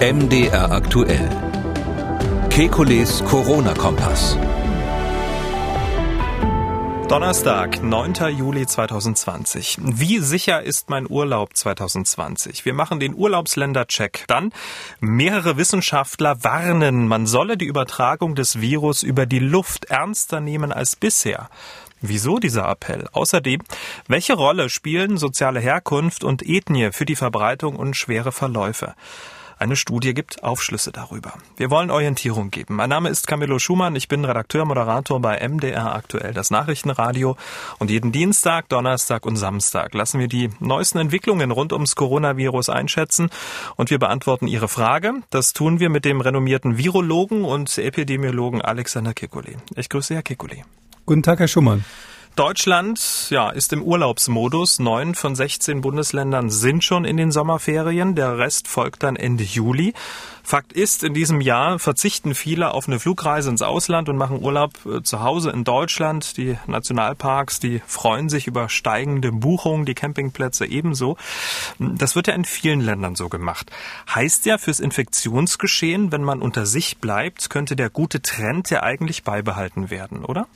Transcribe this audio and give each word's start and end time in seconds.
MDR 0.00 0.70
aktuell. 0.70 1.28
Kekules 2.50 3.24
Corona-Kompass. 3.24 4.38
Donnerstag, 7.08 7.82
9. 7.82 8.14
Juli 8.36 8.64
2020. 8.64 9.78
Wie 9.82 10.20
sicher 10.20 10.62
ist 10.62 10.88
mein 10.88 11.10
Urlaub 11.10 11.56
2020? 11.56 12.64
Wir 12.64 12.74
machen 12.74 13.00
den 13.00 13.12
Urlaubsländer-Check. 13.12 14.22
Dann 14.28 14.52
mehrere 15.00 15.56
Wissenschaftler 15.56 16.44
warnen, 16.44 17.08
man 17.08 17.26
solle 17.26 17.56
die 17.56 17.66
Übertragung 17.66 18.36
des 18.36 18.60
Virus 18.60 19.02
über 19.02 19.26
die 19.26 19.40
Luft 19.40 19.86
ernster 19.86 20.40
nehmen 20.40 20.70
als 20.70 20.94
bisher. 20.94 21.50
Wieso 22.00 22.38
dieser 22.38 22.68
Appell? 22.68 23.08
Außerdem, 23.10 23.62
welche 24.06 24.34
Rolle 24.34 24.68
spielen 24.68 25.16
soziale 25.16 25.58
Herkunft 25.58 26.22
und 26.22 26.48
Ethnie 26.48 26.92
für 26.92 27.04
die 27.04 27.16
Verbreitung 27.16 27.74
und 27.74 27.96
schwere 27.96 28.30
Verläufe? 28.30 28.94
Eine 29.58 29.74
Studie 29.74 30.14
gibt 30.14 30.44
Aufschlüsse 30.44 30.92
darüber. 30.92 31.34
Wir 31.56 31.70
wollen 31.70 31.90
Orientierung 31.90 32.50
geben. 32.50 32.76
Mein 32.76 32.90
Name 32.90 33.08
ist 33.08 33.26
Camillo 33.26 33.58
Schumann. 33.58 33.96
Ich 33.96 34.06
bin 34.06 34.24
Redakteur, 34.24 34.64
Moderator 34.64 35.20
bei 35.20 35.46
MDR 35.46 35.94
aktuell, 35.94 36.32
das 36.32 36.50
Nachrichtenradio. 36.52 37.36
Und 37.78 37.90
jeden 37.90 38.12
Dienstag, 38.12 38.68
Donnerstag 38.68 39.26
und 39.26 39.36
Samstag 39.36 39.94
lassen 39.94 40.20
wir 40.20 40.28
die 40.28 40.50
neuesten 40.60 40.98
Entwicklungen 40.98 41.50
rund 41.50 41.72
ums 41.72 41.96
Coronavirus 41.96 42.68
einschätzen 42.68 43.30
und 43.74 43.90
wir 43.90 43.98
beantworten 43.98 44.46
Ihre 44.46 44.68
Frage. 44.68 45.14
Das 45.30 45.52
tun 45.54 45.80
wir 45.80 45.90
mit 45.90 46.04
dem 46.04 46.20
renommierten 46.20 46.78
Virologen 46.78 47.44
und 47.44 47.76
Epidemiologen 47.76 48.62
Alexander 48.62 49.10
Kekulé. 49.10 49.56
Ich 49.74 49.88
grüße 49.88 50.14
Herr 50.14 50.22
Kekulé. 50.22 50.62
Guten 51.04 51.24
Tag, 51.24 51.40
Herr 51.40 51.48
Schumann. 51.48 51.84
Deutschland 52.38 53.30
ja, 53.30 53.50
ist 53.50 53.72
im 53.72 53.82
Urlaubsmodus. 53.82 54.78
Neun 54.78 55.16
von 55.16 55.34
16 55.34 55.80
Bundesländern 55.80 56.50
sind 56.50 56.84
schon 56.84 57.04
in 57.04 57.16
den 57.16 57.32
Sommerferien. 57.32 58.14
Der 58.14 58.38
Rest 58.38 58.68
folgt 58.68 59.02
dann 59.02 59.16
Ende 59.16 59.42
Juli. 59.42 59.92
Fakt 60.44 60.72
ist, 60.72 61.02
in 61.02 61.14
diesem 61.14 61.40
Jahr 61.40 61.80
verzichten 61.80 62.36
viele 62.36 62.70
auf 62.70 62.86
eine 62.86 63.00
Flugreise 63.00 63.50
ins 63.50 63.60
Ausland 63.60 64.08
und 64.08 64.16
machen 64.16 64.40
Urlaub 64.40 64.70
äh, 64.86 65.02
zu 65.02 65.20
Hause 65.20 65.50
in 65.50 65.64
Deutschland. 65.64 66.36
Die 66.36 66.56
Nationalparks, 66.68 67.58
die 67.58 67.82
freuen 67.88 68.28
sich 68.28 68.46
über 68.46 68.68
steigende 68.68 69.32
Buchungen, 69.32 69.84
die 69.84 69.94
Campingplätze 69.94 70.64
ebenso. 70.64 71.16
Das 71.80 72.14
wird 72.14 72.28
ja 72.28 72.34
in 72.34 72.44
vielen 72.44 72.80
Ländern 72.80 73.16
so 73.16 73.28
gemacht. 73.28 73.72
Heißt 74.14 74.46
ja 74.46 74.58
fürs 74.58 74.78
Infektionsgeschehen, 74.78 76.12
wenn 76.12 76.22
man 76.22 76.40
unter 76.40 76.66
sich 76.66 76.98
bleibt, 76.98 77.50
könnte 77.50 77.74
der 77.74 77.90
gute 77.90 78.22
Trend 78.22 78.70
ja 78.70 78.84
eigentlich 78.84 79.24
beibehalten 79.24 79.90
werden, 79.90 80.24
oder? 80.24 80.46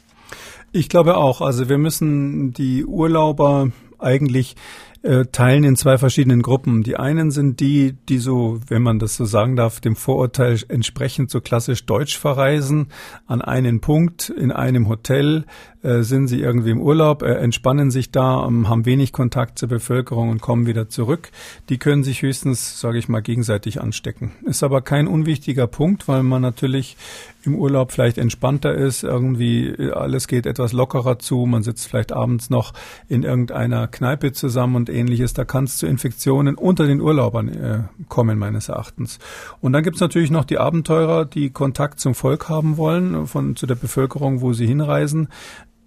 Ich 0.73 0.89
glaube 0.89 1.17
auch. 1.19 1.43
Also 1.43 1.69
wir 1.69 1.79
müssen 1.79 2.53
die 2.53 2.85
Urlauber 2.87 3.71
eigentlich 3.99 4.57
äh, 5.03 5.27
teilen 5.27 5.65
in 5.65 5.77
zwei 5.77 5.99
verschiedenen 5.99 6.43
Gruppen. 6.43 6.83
Die 6.83 6.97
einen 6.97 7.31
sind 7.31 7.61
die, 7.61 7.93
die 8.09 8.19
so, 8.19 8.61
wenn 8.69 8.83
man 8.83 8.99
das 8.99 9.17
so 9.17 9.25
sagen 9.25 9.55
darf, 9.55 9.81
dem 9.81 9.97
Vorurteil 9.97 10.59
entsprechend 10.69 11.31
so 11.31 11.41
klassisch 11.41 11.85
deutsch 11.85 12.17
verreisen, 12.19 12.89
an 13.27 13.43
einen 13.43 13.81
Punkt 13.81 14.31
in 14.31 14.51
einem 14.51 14.89
Hotel, 14.89 15.45
äh, 15.83 16.03
sind 16.03 16.29
sie 16.29 16.41
irgendwie 16.41 16.71
im 16.71 16.81
Urlaub, 16.81 17.23
äh, 17.23 17.35
entspannen 17.35 17.91
sich 17.91 18.11
da, 18.11 18.47
ähm, 18.47 18.69
haben 18.69 18.87
wenig 18.87 19.13
Kontakt 19.13 19.59
zur 19.59 19.69
Bevölkerung 19.69 20.31
und 20.31 20.41
kommen 20.41 20.67
wieder 20.67 20.89
zurück. 20.89 21.31
Die 21.69 21.79
können 21.79 22.05
sich 22.05 22.23
höchstens, 22.23 22.81
sage 22.81 22.99
ich 22.99 23.09
mal, 23.09 23.21
gegenseitig 23.21 23.81
anstecken. 23.81 24.33
Ist 24.45 24.63
aber 24.63 24.81
kein 24.83 25.09
unwichtiger 25.09 25.67
Punkt, 25.67 26.09
weil 26.09 26.23
man 26.23 26.43
natürlich 26.43 26.97
im 27.45 27.57
Urlaub 27.57 27.91
vielleicht 27.93 28.19
entspannter 28.19 28.75
ist, 28.75 29.03
irgendwie 29.03 29.69
äh, 29.69 29.93
alles 29.93 30.29
geht 30.29 30.47
etwas 30.47 30.73
lockerer 30.73 31.19
zu, 31.19 31.47
man 31.47 31.63
sitzt 31.63 31.89
vielleicht 31.89 32.13
abends 32.13 32.51
noch 32.51 32.73
in 33.09 33.25
irgendeiner 33.25 33.89
Kneipe 33.89 34.33
zusammen 34.33 34.77
und 34.77 34.89
ähnliches. 34.89 35.33
Da 35.33 35.45
kann 35.45 35.65
es 35.65 35.79
zu 35.79 35.87
Infektionen 35.87 36.55
unter 36.55 36.87
den 36.87 37.01
Urlaubern 37.01 37.49
äh, 37.49 37.81
kommen, 38.09 38.39
meines 38.39 38.69
Erachtens. 38.69 39.19
Und 39.61 39.73
dann 39.73 39.83
gibt 39.83 39.97
es 39.97 40.01
natürlich 40.01 40.31
noch 40.31 40.45
die 40.45 40.59
Abenteurer, 40.59 41.25
die 41.25 41.51
Kontakt 41.51 42.01
zum 42.01 42.15
Volk 42.15 42.49
haben 42.49 42.77
wollen, 42.77 43.27
von 43.27 43.57
zu 43.57 43.67
der 43.67 43.75
Bevölkerung, 43.75 44.41
wo 44.41 44.53
sie 44.53 44.67
hinreisen 44.67 45.29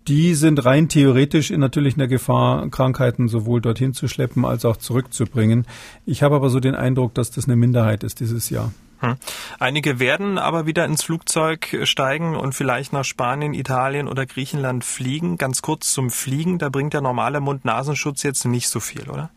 die 0.07 0.35
sind 0.35 0.63
rein 0.66 0.88
theoretisch 0.89 1.49
natürlich 1.49 1.93
in 1.93 1.99
der 1.99 2.07
Gefahr, 2.07 2.67
Krankheiten 2.69 3.27
sowohl 3.27 3.61
dorthin 3.61 3.93
zu 3.93 4.07
schleppen 4.07 4.45
als 4.45 4.66
auch 4.66 4.77
zurückzubringen. 4.77 5.66
Ich 6.05 6.23
habe 6.23 6.35
aber 6.35 6.49
so 6.49 6.59
den 6.59 6.75
Eindruck, 6.75 7.13
dass 7.13 7.31
das 7.31 7.45
eine 7.45 7.55
Minderheit 7.55 8.03
ist 8.03 8.19
dieses 8.19 8.49
Jahr. 8.49 8.71
Hm. 8.99 9.15
Einige 9.59 9.99
werden 9.99 10.38
aber 10.38 10.65
wieder 10.65 10.85
ins 10.85 11.03
Flugzeug 11.03 11.79
steigen 11.83 12.35
und 12.35 12.53
vielleicht 12.53 12.94
nach 12.94 13.03
Spanien, 13.03 13.53
Italien 13.53 14.07
oder 14.07 14.25
Griechenland 14.25 14.85
fliegen. 14.85 15.38
Ganz 15.38 15.61
kurz 15.61 15.94
zum 15.94 16.09
Fliegen, 16.09 16.59
da 16.59 16.69
bringt 16.69 16.94
der 16.94 17.01
normale 17.01 17.39
Mund-Nasenschutz 17.39 18.23
jetzt 18.23 18.45
nicht 18.45 18.69
so 18.69 18.79
viel, 18.79 19.09
oder? 19.09 19.31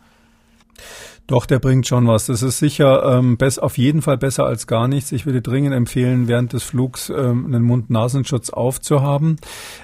Doch, 1.28 1.44
der 1.44 1.58
bringt 1.58 1.86
schon 1.86 2.06
was. 2.06 2.24
Das 2.24 2.42
ist 2.42 2.58
sicher 2.58 3.04
ähm, 3.04 3.36
best, 3.36 3.62
auf 3.62 3.76
jeden 3.76 4.00
Fall 4.00 4.16
besser 4.16 4.46
als 4.46 4.66
gar 4.66 4.88
nichts. 4.88 5.12
Ich 5.12 5.26
würde 5.26 5.42
dringend 5.42 5.74
empfehlen, 5.74 6.26
während 6.26 6.54
des 6.54 6.62
Flugs 6.62 7.10
ähm, 7.10 7.44
einen 7.44 7.64
Mund-Nasenschutz 7.64 8.48
aufzuhaben. 8.48 9.36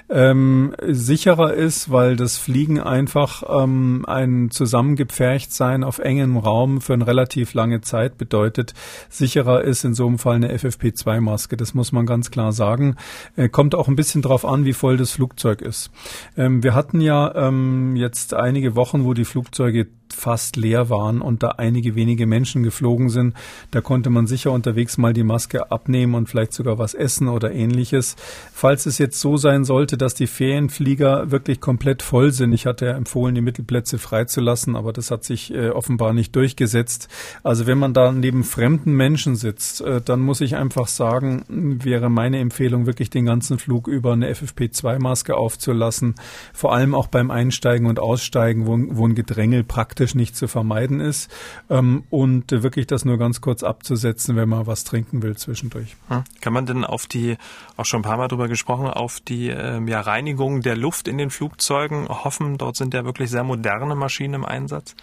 Ähm, 0.09 0.75
sicherer 0.87 1.53
ist, 1.53 1.91
weil 1.91 2.15
das 2.15 2.39
Fliegen 2.39 2.79
einfach 2.79 3.43
ähm, 3.47 4.05
ein 4.07 4.49
Zusammengepferchtsein 4.49 5.83
auf 5.83 5.99
engem 5.99 6.37
Raum 6.37 6.81
für 6.81 6.93
eine 6.93 7.05
relativ 7.05 7.53
lange 7.53 7.81
Zeit 7.81 8.17
bedeutet. 8.17 8.73
Sicherer 9.09 9.63
ist 9.63 9.85
in 9.85 9.93
so 9.93 10.07
einem 10.07 10.17
Fall 10.17 10.37
eine 10.37 10.51
FFP2-Maske. 10.51 11.57
Das 11.57 11.75
muss 11.75 11.91
man 11.91 12.07
ganz 12.07 12.31
klar 12.31 12.53
sagen. 12.53 12.95
Äh, 13.35 13.49
kommt 13.49 13.75
auch 13.75 13.87
ein 13.87 13.95
bisschen 13.95 14.23
drauf 14.23 14.45
an, 14.45 14.65
wie 14.65 14.73
voll 14.73 14.97
das 14.97 15.11
Flugzeug 15.11 15.61
ist. 15.61 15.91
Ähm, 16.35 16.63
wir 16.63 16.73
hatten 16.73 17.01
ja 17.01 17.35
ähm, 17.35 17.95
jetzt 17.95 18.33
einige 18.33 18.75
Wochen, 18.75 19.05
wo 19.05 19.13
die 19.13 19.25
Flugzeuge 19.25 19.85
fast 20.11 20.55
leer 20.55 20.89
waren 20.89 21.21
und 21.21 21.34
da 21.43 21.49
einige 21.49 21.95
wenige 21.95 22.25
Menschen 22.25 22.63
geflogen 22.63 23.09
sind. 23.09 23.35
Da 23.71 23.81
konnte 23.81 24.09
man 24.09 24.27
sicher 24.27 24.51
unterwegs 24.51 24.97
mal 24.97 25.13
die 25.13 25.23
Maske 25.23 25.71
abnehmen 25.71 26.15
und 26.15 26.29
vielleicht 26.29 26.53
sogar 26.53 26.77
was 26.77 26.93
essen 26.93 27.27
oder 27.27 27.51
ähnliches. 27.51 28.15
Falls 28.53 28.85
es 28.85 28.97
jetzt 28.97 29.19
so 29.19 29.37
sein 29.37 29.63
sollte, 29.63 29.97
dass 29.97 30.13
die 30.13 30.27
Ferienflieger 30.27 31.31
wirklich 31.31 31.59
komplett 31.59 32.01
voll 32.01 32.31
sind, 32.31 32.53
ich 32.53 32.65
hatte 32.65 32.85
ja 32.85 32.93
empfohlen, 32.93 33.35
die 33.35 33.41
Mittelplätze 33.41 33.97
freizulassen, 33.97 34.75
aber 34.75 34.93
das 34.93 35.11
hat 35.11 35.23
sich 35.23 35.53
äh, 35.53 35.69
offenbar 35.69 36.13
nicht 36.13 36.35
durchgesetzt. 36.35 37.09
Also 37.43 37.67
wenn 37.67 37.77
man 37.77 37.93
da 37.93 38.11
neben 38.11 38.43
fremden 38.43 38.93
Menschen 38.93 39.35
sitzt, 39.35 39.81
äh, 39.81 40.01
dann 40.01 40.21
muss 40.21 40.41
ich 40.41 40.55
einfach 40.55 40.87
sagen, 40.87 41.45
wäre 41.47 42.09
meine 42.09 42.39
Empfehlung 42.39 42.85
wirklich 42.85 43.09
den 43.09 43.25
ganzen 43.25 43.59
Flug 43.59 43.87
über 43.87 44.13
eine 44.13 44.31
FFP2-Maske 44.31 45.35
aufzulassen. 45.35 46.15
Vor 46.53 46.73
allem 46.73 46.95
auch 46.95 47.07
beim 47.07 47.31
Einsteigen 47.31 47.87
und 47.87 47.99
Aussteigen, 47.99 48.67
wo, 48.67 48.77
wo 48.97 49.07
ein 49.07 49.15
Gedrängel 49.15 49.63
praktisch 49.63 50.15
nicht 50.15 50.35
zu 50.35 50.47
vermeiden 50.47 50.99
ist 50.99 51.24
ähm, 51.69 52.03
und 52.09 52.51
wirklich 52.51 52.87
das 52.87 53.05
nur 53.05 53.17
ganz 53.17 53.41
kurz 53.41 53.63
abzusetzen, 53.63 54.35
wenn 54.35 54.49
man 54.49 54.67
was 54.67 54.83
trinken 54.83 55.21
will 55.21 55.35
zwischendurch. 55.37 55.95
Hm. 56.09 56.23
Kann 56.41 56.53
man 56.53 56.65
denn 56.65 56.85
auf 56.85 57.07
die, 57.07 57.37
auch 57.77 57.85
schon 57.85 57.99
ein 57.99 58.03
paar 58.03 58.17
Mal 58.17 58.27
drüber 58.27 58.47
gesprochen, 58.47 58.87
auf 58.87 59.19
die 59.19 59.49
ähm, 59.49 59.87
ja, 59.87 60.01
Reinigung 60.01 60.61
der 60.61 60.75
Luft 60.75 61.07
in 61.07 61.17
den 61.17 61.29
Flugzeugen 61.29 62.07
hoffen? 62.07 62.57
Dort 62.57 62.75
sind 62.75 62.93
ja 62.93 63.05
wirklich 63.05 63.29
sehr 63.29 63.43
moderne 63.43 63.95
Maschinen 63.95 64.35
im 64.35 64.45
Einsatz. 64.45 64.95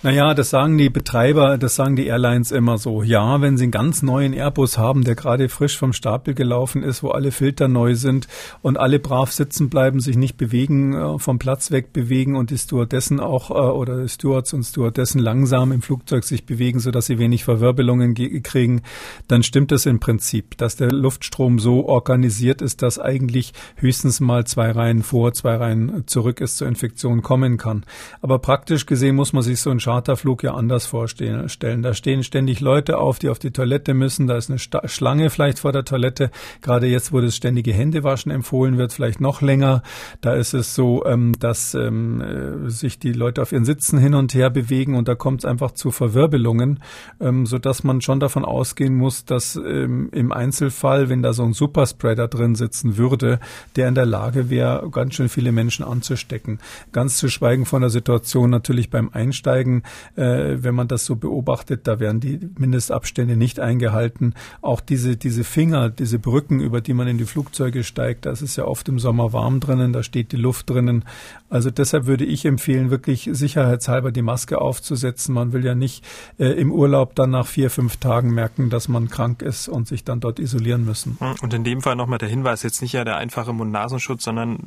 Naja, 0.00 0.32
das 0.32 0.50
sagen 0.50 0.78
die 0.78 0.90
Betreiber, 0.90 1.58
das 1.58 1.74
sagen 1.74 1.96
die 1.96 2.06
Airlines 2.06 2.52
immer 2.52 2.78
so. 2.78 3.02
Ja, 3.02 3.40
wenn 3.40 3.56
sie 3.56 3.64
einen 3.64 3.72
ganz 3.72 4.00
neuen 4.00 4.32
Airbus 4.32 4.78
haben, 4.78 5.02
der 5.02 5.16
gerade 5.16 5.48
frisch 5.48 5.76
vom 5.76 5.92
Stapel 5.92 6.34
gelaufen 6.34 6.84
ist, 6.84 7.02
wo 7.02 7.08
alle 7.08 7.32
Filter 7.32 7.66
neu 7.66 7.96
sind 7.96 8.28
und 8.62 8.78
alle 8.78 9.00
brav 9.00 9.32
sitzen 9.32 9.68
bleiben, 9.68 9.98
sich 9.98 10.16
nicht 10.16 10.36
bewegen, 10.36 10.94
äh, 10.94 11.18
vom 11.18 11.40
Platz 11.40 11.72
weg 11.72 11.92
bewegen 11.92 12.36
und 12.36 12.50
die 12.50 12.58
Stewardessen 12.58 13.18
auch 13.18 13.50
äh, 13.50 13.54
oder 13.54 14.06
Stewards 14.06 14.52
und 14.52 14.62
Stewardessen 14.62 15.20
langsam 15.20 15.72
im 15.72 15.82
Flugzeug 15.82 16.22
sich 16.22 16.46
bewegen, 16.46 16.78
sodass 16.78 17.06
sie 17.06 17.18
wenig 17.18 17.42
Verwirbelungen 17.42 18.14
kriegen, 18.44 18.82
dann 19.26 19.42
stimmt 19.42 19.72
es 19.72 19.84
im 19.84 19.98
Prinzip, 19.98 20.56
dass 20.58 20.76
der 20.76 20.92
Luftstrom 20.92 21.58
so 21.58 21.88
organisiert 21.88 22.62
ist, 22.62 22.82
dass 22.82 23.00
eigentlich 23.00 23.52
höchstens 23.74 24.20
mal 24.20 24.46
zwei 24.46 24.70
Reihen 24.70 25.02
vor, 25.02 25.32
zwei 25.32 25.56
Reihen 25.56 26.04
zurück 26.06 26.40
es 26.40 26.56
zur 26.56 26.68
Infektion 26.68 27.22
kommen 27.22 27.56
kann. 27.56 27.84
Aber 28.20 28.38
praktisch 28.38 28.86
gesehen 28.86 29.16
muss 29.16 29.32
man 29.32 29.42
sich 29.42 29.60
so 29.60 29.70
ein 29.70 29.80
Charterflug 29.88 30.42
ja 30.42 30.52
anders 30.52 30.84
vorstellen. 30.84 31.82
Da 31.82 31.94
stehen 31.94 32.22
ständig 32.22 32.60
Leute 32.60 32.98
auf, 32.98 33.18
die 33.18 33.30
auf 33.30 33.38
die 33.38 33.52
Toilette 33.52 33.94
müssen. 33.94 34.26
Da 34.26 34.36
ist 34.36 34.50
eine 34.50 34.58
Schlange 34.58 35.30
vielleicht 35.30 35.60
vor 35.60 35.72
der 35.72 35.86
Toilette. 35.86 36.30
Gerade 36.60 36.86
jetzt, 36.88 37.10
wo 37.10 37.22
das 37.22 37.34
ständige 37.34 37.72
Händewaschen 37.72 38.30
empfohlen 38.30 38.76
wird, 38.76 38.92
vielleicht 38.92 39.22
noch 39.22 39.40
länger. 39.40 39.82
Da 40.20 40.34
ist 40.34 40.52
es 40.52 40.74
so, 40.74 41.06
ähm, 41.06 41.32
dass 41.38 41.74
ähm, 41.74 42.20
äh, 42.20 42.68
sich 42.68 42.98
die 42.98 43.14
Leute 43.14 43.40
auf 43.40 43.50
ihren 43.50 43.64
Sitzen 43.64 43.98
hin 43.98 44.12
und 44.12 44.34
her 44.34 44.50
bewegen 44.50 44.94
und 44.94 45.08
da 45.08 45.14
kommt 45.14 45.40
es 45.40 45.44
einfach 45.46 45.70
zu 45.70 45.90
Verwirbelungen, 45.90 46.80
ähm, 47.18 47.46
so 47.46 47.56
dass 47.58 47.82
man 47.82 48.02
schon 48.02 48.20
davon 48.20 48.44
ausgehen 48.44 48.94
muss, 48.94 49.24
dass 49.24 49.56
im 49.56 50.32
Einzelfall, 50.32 51.08
wenn 51.08 51.22
da 51.22 51.32
so 51.32 51.44
ein 51.44 51.54
Superspreader 51.54 52.28
drin 52.28 52.56
sitzen 52.56 52.98
würde, 52.98 53.40
der 53.76 53.88
in 53.88 53.94
der 53.94 54.04
Lage 54.04 54.50
wäre, 54.50 54.90
ganz 54.90 55.14
schön 55.14 55.30
viele 55.30 55.50
Menschen 55.50 55.84
anzustecken. 55.84 56.58
Ganz 56.92 57.16
zu 57.16 57.28
schweigen 57.28 57.64
von 57.64 57.80
der 57.80 57.90
Situation 57.90 58.50
natürlich 58.50 58.90
beim 58.90 59.08
Einsteigen 59.12 59.77
zeigen, 59.78 59.82
äh, 60.16 60.62
wenn 60.62 60.74
man 60.74 60.88
das 60.88 61.04
so 61.04 61.16
beobachtet, 61.16 61.86
da 61.86 62.00
werden 62.00 62.20
die 62.20 62.40
Mindestabstände 62.58 63.36
nicht 63.36 63.60
eingehalten. 63.60 64.34
Auch 64.60 64.80
diese, 64.80 65.16
diese 65.16 65.44
Finger, 65.44 65.90
diese 65.90 66.18
Brücken, 66.18 66.60
über 66.60 66.80
die 66.80 66.94
man 66.94 67.08
in 67.08 67.18
die 67.18 67.24
Flugzeuge 67.24 67.84
steigt, 67.84 68.26
das 68.26 68.42
ist 68.42 68.56
ja 68.56 68.64
oft 68.64 68.88
im 68.88 68.98
Sommer 68.98 69.32
warm 69.32 69.60
drinnen, 69.60 69.92
da 69.92 70.02
steht 70.02 70.32
die 70.32 70.36
Luft 70.36 70.70
drinnen. 70.70 71.04
Also 71.50 71.70
deshalb 71.70 72.06
würde 72.06 72.24
ich 72.24 72.44
empfehlen, 72.44 72.90
wirklich 72.90 73.28
sicherheitshalber 73.32 74.12
die 74.12 74.22
Maske 74.22 74.60
aufzusetzen. 74.60 75.34
Man 75.34 75.52
will 75.52 75.64
ja 75.64 75.74
nicht 75.74 76.04
äh, 76.38 76.48
im 76.48 76.72
Urlaub 76.72 77.14
dann 77.14 77.30
nach 77.30 77.46
vier, 77.46 77.70
fünf 77.70 77.96
Tagen 77.96 78.34
merken, 78.34 78.70
dass 78.70 78.88
man 78.88 79.08
krank 79.08 79.42
ist 79.42 79.68
und 79.68 79.88
sich 79.88 80.04
dann 80.04 80.20
dort 80.20 80.38
isolieren 80.38 80.84
müssen. 80.84 81.16
Hm, 81.20 81.34
und 81.40 81.54
in 81.54 81.64
dem 81.64 81.80
Fall 81.80 81.96
nochmal 81.96 82.18
der 82.18 82.28
Hinweis, 82.28 82.62
jetzt 82.62 82.82
nicht 82.82 82.92
ja 82.92 83.04
der 83.04 83.16
einfache 83.16 83.52
Mund-Nasenschutz, 83.52 84.24
sondern 84.24 84.58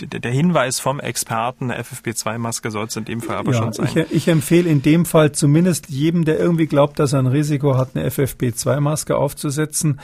der 0.00 0.30
Hinweis 0.30 0.80
vom 0.80 0.98
Experten, 0.98 1.70
eine 1.70 1.82
FFP2-Maske 1.82 2.70
soll 2.70 2.86
es 2.86 2.96
in 2.96 3.04
dem 3.04 3.20
Fall 3.20 3.36
aber 3.36 3.52
ja, 3.52 3.58
schon 3.58 3.72
sein. 3.72 3.88
Ich, 3.94 3.96
ich 4.10 4.28
empfehle 4.28 4.53
in 4.60 4.82
dem 4.82 5.04
Fall 5.04 5.32
zumindest 5.32 5.90
jedem, 5.90 6.24
der 6.24 6.38
irgendwie 6.38 6.66
glaubt, 6.66 6.98
dass 6.98 7.12
er 7.12 7.18
ein 7.18 7.26
Risiko 7.26 7.76
hat, 7.76 7.90
eine 7.94 8.08
FFP2-Maske 8.08 9.16
aufzusetzen. 9.16 10.00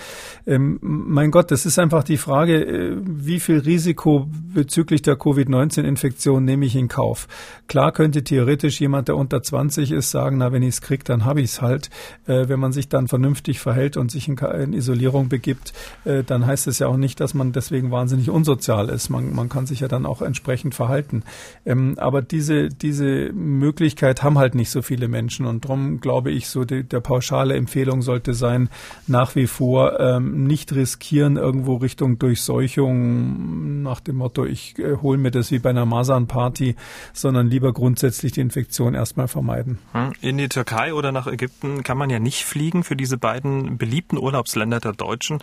Ähm, 0.47 0.79
mein 0.83 1.31
Gott, 1.31 1.51
das 1.51 1.67
ist 1.67 1.79
einfach 1.79 2.05
die 2.05 2.17
Frage, 2.17 2.65
äh, 2.65 2.97
wie 3.05 3.41
viel 3.41 3.59
Risiko 3.59 4.29
bezüglich 4.55 5.03
der 5.03 5.17
Covid-19-Infektion 5.17 6.45
nehme 6.45 6.67
ich 6.67 6.77
in 6.77 6.89
Kauf? 6.89 7.29
Klar 7.69 7.93
könnte 7.93 8.25
theoretisch 8.25 8.81
jemand, 8.81 9.09
der 9.09 9.17
unter 9.17 9.43
20 9.43 9.93
ist, 9.93 10.11
sagen, 10.11 10.39
na, 10.39 10.53
wenn 10.53 10.63
ich 10.63 10.71
es 10.71 10.81
kriege, 10.81 11.05
dann 11.05 11.25
habe 11.25 11.41
ich 11.41 11.51
es 11.51 11.63
halt. 11.63 11.91
Äh, 12.27 12.49
wenn 12.49 12.61
man 12.61 12.73
sich 12.73 12.89
dann 12.89 13.09
vernünftig 13.09 13.61
verhält 13.61 13.97
und 13.97 14.11
sich 14.11 14.29
in, 14.29 14.37
in 14.37 14.73
Isolierung 14.73 15.29
begibt, 15.29 15.73
äh, 16.05 16.25
dann 16.25 16.47
heißt 16.47 16.67
es 16.67 16.79
ja 16.79 16.89
auch 16.89 16.97
nicht, 16.97 17.21
dass 17.21 17.35
man 17.35 17.53
deswegen 17.53 17.91
wahnsinnig 17.91 18.31
unsozial 18.31 18.89
ist. 18.89 19.11
Man, 19.11 19.35
man 19.35 19.49
kann 19.49 19.67
sich 19.67 19.81
ja 19.81 19.89
dann 19.89 20.07
auch 20.07 20.23
entsprechend 20.23 20.75
verhalten. 20.75 21.23
Ähm, 21.65 21.95
aber 21.99 22.23
diese, 22.23 22.69
diese 22.69 23.33
Möglichkeit 23.33 24.23
haben 24.23 24.39
halt 24.41 24.57
nicht 24.57 24.71
so 24.71 24.83
viele 24.83 25.07
Menschen 25.07 25.47
und 25.47 25.65
darum 25.65 26.01
glaube 26.01 26.33
ich, 26.33 26.49
so 26.49 26.65
die, 26.65 26.83
der 26.83 27.01
pauschale 27.01 27.55
Empfehlung 27.55 28.03
sollte 28.03 28.35
sein, 28.35 28.69
nach 29.07 29.37
wie 29.37 29.47
vor 29.47 30.01
ähm, 30.01 30.45
nicht 30.45 30.73
riskieren 30.73 31.37
irgendwo 31.37 31.77
Richtung 31.77 32.19
Durchseuchung 32.19 33.83
nach 33.83 34.01
dem 34.01 34.17
Motto, 34.17 34.45
ich 34.45 34.79
äh, 34.79 34.97
hole 34.97 35.19
mir 35.19 35.31
das 35.31 35.51
wie 35.51 35.59
bei 35.59 35.71
einer 35.71 35.87
Masernparty, 35.87 36.75
sondern 37.13 37.49
lieber 37.49 37.73
grundsätzlich 37.73 38.33
die 38.33 38.41
Infektion 38.41 38.95
erstmal 38.95 39.29
vermeiden. 39.29 39.79
Hm, 39.93 40.13
in 40.21 40.39
die 40.39 40.49
Türkei 40.49 40.95
oder 40.95 41.13
nach 41.13 41.27
Ägypten 41.27 41.83
kann 41.83 41.99
man 41.99 42.11
ja 42.11 42.19
nicht 42.19 42.45
fliegen. 42.45 42.85
Für 42.85 42.97
diese 42.97 43.19
beiden 43.19 43.79
beliebten 43.79 44.19
Urlaubsländer 44.19 44.81
der 44.81 44.93
Deutschen 44.93 45.43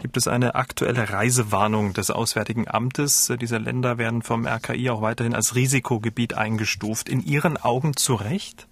gibt 0.00 0.16
es 0.16 0.28
eine 0.28 0.54
aktuelle 0.54 1.10
Reisewarnung 1.10 1.92
des 1.92 2.10
Auswärtigen 2.10 2.68
Amtes. 2.68 3.32
Diese 3.40 3.58
Länder 3.58 3.98
werden 3.98 4.22
vom 4.22 4.46
RKI 4.46 4.90
auch 4.90 5.02
weiterhin 5.02 5.34
als 5.34 5.54
Risikogebiet 5.54 6.34
eingestuft. 6.34 7.08
In 7.08 7.24
Ihren 7.24 7.56
Augen 7.56 7.96
zu 7.96 8.14
Recht? 8.14 8.35
nicht. 8.36 8.68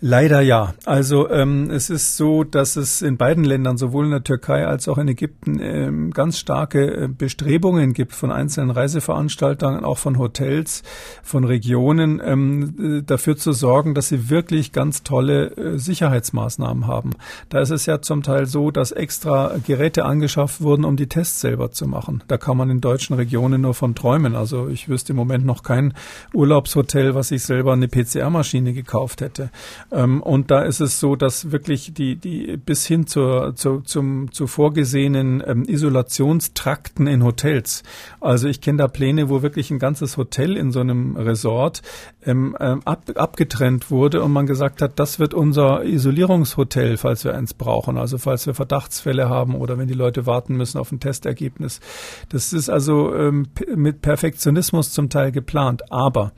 Leider 0.00 0.42
ja. 0.42 0.74
Also 0.84 1.30
ähm, 1.30 1.70
es 1.70 1.88
ist 1.88 2.18
so, 2.18 2.44
dass 2.44 2.76
es 2.76 3.00
in 3.00 3.16
beiden 3.16 3.44
Ländern, 3.44 3.78
sowohl 3.78 4.04
in 4.04 4.10
der 4.10 4.24
Türkei 4.24 4.66
als 4.66 4.88
auch 4.88 4.98
in 4.98 5.08
Ägypten, 5.08 5.58
ähm, 5.58 6.10
ganz 6.10 6.38
starke 6.38 7.04
äh, 7.04 7.08
Bestrebungen 7.08 7.94
gibt 7.94 8.14
von 8.14 8.30
einzelnen 8.30 8.70
Reiseveranstaltern, 8.70 9.84
auch 9.84 9.96
von 9.96 10.18
Hotels, 10.18 10.82
von 11.22 11.44
Regionen, 11.44 12.20
ähm, 12.22 13.04
dafür 13.06 13.38
zu 13.38 13.52
sorgen, 13.52 13.94
dass 13.94 14.08
sie 14.08 14.28
wirklich 14.28 14.72
ganz 14.72 15.02
tolle 15.02 15.56
äh, 15.56 15.78
Sicherheitsmaßnahmen 15.78 16.86
haben. 16.86 17.12
Da 17.48 17.60
ist 17.60 17.70
es 17.70 17.86
ja 17.86 18.02
zum 18.02 18.22
Teil 18.22 18.44
so, 18.44 18.70
dass 18.70 18.92
extra 18.92 19.54
Geräte 19.66 20.04
angeschafft 20.04 20.60
wurden, 20.60 20.84
um 20.84 20.96
die 20.96 21.08
Tests 21.08 21.40
selber 21.40 21.70
zu 21.70 21.88
machen. 21.88 22.22
Da 22.28 22.36
kann 22.36 22.58
man 22.58 22.68
in 22.68 22.82
deutschen 22.82 23.16
Regionen 23.16 23.62
nur 23.62 23.72
von 23.72 23.94
träumen. 23.94 24.36
Also 24.36 24.68
ich 24.68 24.90
wüsste 24.90 25.14
im 25.14 25.16
Moment 25.16 25.46
noch 25.46 25.62
kein 25.62 25.94
Urlaubshotel, 26.34 27.14
was 27.14 27.28
sich 27.28 27.44
selber 27.44 27.72
eine 27.72 27.88
PCR-Maschine 27.88 28.74
gekauft 28.74 29.22
hätte. 29.22 29.48
Ähm, 29.92 30.22
und 30.22 30.50
da 30.50 30.62
ist 30.62 30.80
es 30.80 31.00
so, 31.00 31.16
dass 31.16 31.52
wirklich 31.52 31.94
die, 31.94 32.16
die 32.16 32.56
bis 32.56 32.86
hin 32.86 33.06
zur, 33.06 33.54
zur, 33.54 33.84
zum, 33.84 34.32
zu 34.32 34.46
vorgesehenen 34.46 35.42
ähm, 35.46 35.64
Isolationstrakten 35.64 37.06
in 37.06 37.24
Hotels. 37.24 37.82
Also 38.20 38.48
ich 38.48 38.60
kenne 38.60 38.78
da 38.78 38.88
Pläne, 38.88 39.28
wo 39.28 39.42
wirklich 39.42 39.70
ein 39.70 39.78
ganzes 39.78 40.16
Hotel 40.16 40.56
in 40.56 40.72
so 40.72 40.80
einem 40.80 41.16
Resort 41.16 41.82
ähm, 42.24 42.56
ähm, 42.60 42.82
ab, 42.84 43.04
abgetrennt 43.14 43.90
wurde 43.90 44.22
und 44.22 44.32
man 44.32 44.46
gesagt 44.46 44.82
hat, 44.82 44.98
das 44.98 45.18
wird 45.18 45.34
unser 45.34 45.84
Isolierungshotel, 45.84 46.96
falls 46.96 47.24
wir 47.24 47.34
eins 47.34 47.54
brauchen. 47.54 47.96
Also 47.96 48.18
falls 48.18 48.46
wir 48.46 48.54
Verdachtsfälle 48.54 49.28
haben 49.28 49.54
oder 49.54 49.78
wenn 49.78 49.88
die 49.88 49.94
Leute 49.94 50.26
warten 50.26 50.56
müssen 50.56 50.78
auf 50.78 50.90
ein 50.90 51.00
Testergebnis. 51.00 51.80
Das 52.28 52.52
ist 52.52 52.68
also 52.68 53.14
ähm, 53.14 53.48
mit 53.74 54.02
Perfektionismus 54.02 54.92
zum 54.92 55.10
Teil 55.10 55.32
geplant. 55.32 55.92
Aber 55.92 56.32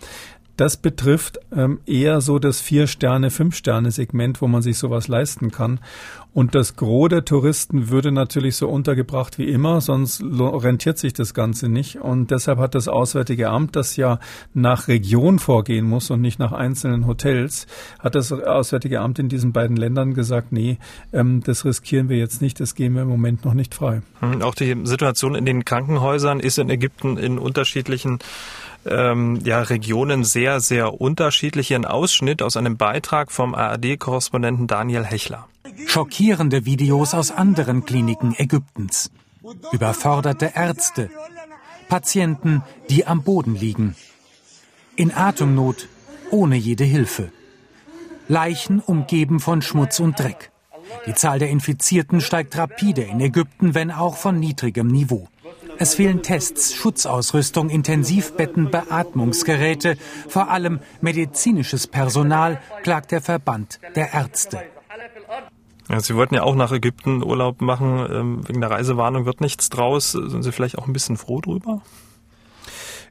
das 0.58 0.76
betrifft 0.76 1.38
ähm, 1.56 1.78
eher 1.86 2.20
so 2.20 2.40
das 2.40 2.60
Vier-Sterne-, 2.60 3.30
Fünf-Sterne-Segment, 3.30 4.42
wo 4.42 4.48
man 4.48 4.60
sich 4.60 4.76
sowas 4.76 5.06
leisten 5.06 5.52
kann. 5.52 5.78
Und 6.34 6.56
das 6.56 6.74
Gros 6.74 7.08
der 7.08 7.24
Touristen 7.24 7.90
würde 7.90 8.10
natürlich 8.10 8.56
so 8.56 8.68
untergebracht 8.68 9.38
wie 9.38 9.48
immer, 9.48 9.80
sonst 9.80 10.20
rentiert 10.22 10.98
sich 10.98 11.12
das 11.12 11.32
Ganze 11.32 11.68
nicht. 11.68 12.00
Und 12.00 12.32
deshalb 12.32 12.58
hat 12.58 12.74
das 12.74 12.88
Auswärtige 12.88 13.50
Amt, 13.50 13.76
das 13.76 13.96
ja 13.96 14.18
nach 14.52 14.88
Region 14.88 15.38
vorgehen 15.38 15.86
muss 15.86 16.10
und 16.10 16.20
nicht 16.20 16.40
nach 16.40 16.52
einzelnen 16.52 17.06
Hotels, 17.06 17.68
hat 18.00 18.16
das 18.16 18.32
Auswärtige 18.32 19.00
Amt 19.00 19.20
in 19.20 19.28
diesen 19.28 19.52
beiden 19.52 19.76
Ländern 19.76 20.12
gesagt, 20.12 20.50
nee, 20.50 20.78
ähm, 21.12 21.40
das 21.44 21.64
riskieren 21.64 22.08
wir 22.08 22.18
jetzt 22.18 22.42
nicht, 22.42 22.58
das 22.58 22.74
gehen 22.74 22.94
wir 22.94 23.02
im 23.02 23.08
Moment 23.08 23.44
noch 23.44 23.54
nicht 23.54 23.76
frei. 23.76 24.02
Hm, 24.18 24.42
auch 24.42 24.56
die 24.56 24.76
Situation 24.84 25.36
in 25.36 25.46
den 25.46 25.64
Krankenhäusern 25.64 26.40
ist 26.40 26.58
in 26.58 26.68
Ägypten 26.68 27.16
in 27.16 27.38
unterschiedlichen 27.38 28.18
ähm, 28.86 29.40
ja, 29.44 29.60
Regionen 29.62 30.24
sehr, 30.24 30.60
sehr 30.60 31.00
unterschiedlich. 31.00 31.74
Ein 31.74 31.84
Ausschnitt 31.84 32.42
aus 32.42 32.56
einem 32.56 32.76
Beitrag 32.76 33.32
vom 33.32 33.54
ARD-Korrespondenten 33.54 34.66
Daniel 34.66 35.04
Hechler. 35.04 35.48
Schockierende 35.86 36.64
Videos 36.64 37.14
aus 37.14 37.30
anderen 37.30 37.84
Kliniken 37.84 38.34
Ägyptens. 38.36 39.10
Überforderte 39.72 40.52
Ärzte. 40.54 41.10
Patienten, 41.88 42.62
die 42.90 43.06
am 43.06 43.22
Boden 43.22 43.54
liegen. 43.54 43.96
In 44.96 45.14
Atemnot, 45.14 45.88
ohne 46.30 46.56
jede 46.56 46.84
Hilfe. 46.84 47.30
Leichen 48.28 48.80
umgeben 48.80 49.40
von 49.40 49.62
Schmutz 49.62 50.00
und 50.00 50.18
Dreck. 50.18 50.50
Die 51.06 51.14
Zahl 51.14 51.38
der 51.38 51.50
Infizierten 51.50 52.20
steigt 52.20 52.56
rapide 52.58 53.02
in 53.02 53.20
Ägypten, 53.20 53.74
wenn 53.74 53.90
auch 53.90 54.16
von 54.16 54.38
niedrigem 54.38 54.88
Niveau. 54.88 55.28
Es 55.78 55.94
fehlen 55.94 56.22
Tests, 56.22 56.74
Schutzausrüstung, 56.74 57.70
Intensivbetten, 57.70 58.70
Beatmungsgeräte, 58.70 59.96
vor 60.28 60.50
allem 60.50 60.80
medizinisches 61.00 61.86
Personal, 61.86 62.60
klagt 62.82 63.12
der 63.12 63.20
Verband 63.20 63.78
der 63.94 64.12
Ärzte. 64.12 64.62
Ja, 65.88 66.00
Sie 66.00 66.14
wollten 66.16 66.34
ja 66.34 66.42
auch 66.42 66.54
nach 66.54 66.72
Ägypten 66.72 67.22
Urlaub 67.22 67.62
machen. 67.62 68.06
Ähm, 68.10 68.48
wegen 68.48 68.60
der 68.60 68.70
Reisewarnung 68.70 69.24
wird 69.24 69.40
nichts 69.40 69.70
draus. 69.70 70.12
Sind 70.12 70.42
Sie 70.42 70.52
vielleicht 70.52 70.76
auch 70.76 70.86
ein 70.86 70.92
bisschen 70.92 71.16
froh 71.16 71.40
drüber? 71.40 71.80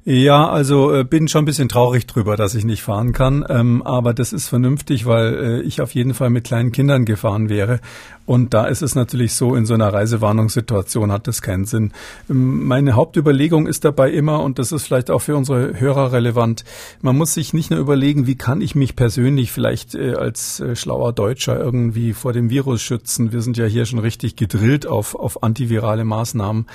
Ja, 0.09 0.48
also 0.48 0.94
äh, 0.95 1.04
bin 1.04 1.27
schon 1.27 1.42
ein 1.42 1.45
bisschen 1.45 1.68
traurig 1.68 2.07
drüber, 2.07 2.38
dass 2.38 2.56
ich 2.56 2.63
nicht 2.63 2.81
fahren 2.81 3.12
kann. 3.12 3.45
Ähm, 3.50 3.83
aber 3.83 4.13
das 4.13 4.31
ist 4.31 4.48
vernünftig, 4.48 5.06
weil 5.06 5.33
äh, 5.33 5.62
ich 5.63 5.81
auf 5.81 5.94
jeden 5.95 6.13
Fall 6.13 6.29
mit 6.29 6.46
kleinen 6.46 6.72
Kindern 6.72 7.03
gefahren 7.03 7.50
wäre. 7.50 7.81
Und 8.27 8.53
da 8.53 8.65
ist 8.65 8.81
es 8.81 8.93
natürlich 8.93 9.34
so, 9.34 9.55
in 9.55 9.65
so 9.65 9.74
einer 9.74 9.91
Reisewarnungssituation 9.91 11.13
hat 11.13 11.27
das 11.27 11.41
keinen 11.41 11.65
Sinn. 11.65 11.93
Ähm, 12.29 12.67
meine 12.67 12.93
Hauptüberlegung 12.93 13.67
ist 13.67 13.86
dabei 13.86 14.12
immer, 14.12 14.43
und 14.43 14.60
das 14.60 14.74
ist 14.74 14.86
vielleicht 14.86 15.10
auch 15.10 15.22
für 15.22 15.36
unsere 15.38 15.79
Hörer 15.79 16.12
relevant, 16.12 16.65
man 17.01 17.17
muss 17.17 17.34
sich 17.34 17.53
nicht 17.53 17.72
nur 17.72 17.79
überlegen, 17.79 18.27
wie 18.27 18.36
kann 18.36 18.60
ich 18.60 18.75
mich 18.75 18.98
persönlich 18.98 19.53
vielleicht 19.53 19.96
äh, 19.96 20.13
als 20.13 20.60
äh, 20.60 20.75
schlauer 20.75 21.13
Deutscher 21.13 21.58
irgendwie 21.58 22.12
vor 22.12 22.34
dem 22.34 22.50
Virus 22.50 22.81
schützen. 22.81 23.31
Wir 23.31 23.41
sind 23.41 23.55
ja 23.55 23.65
hier 23.65 23.86
schon 23.86 24.00
richtig 24.00 24.36
gedrillt 24.36 24.88
auf, 24.88 25.15
auf 25.15 25.41
antivirale 25.41 26.03
Maßnahmen, 26.03 26.65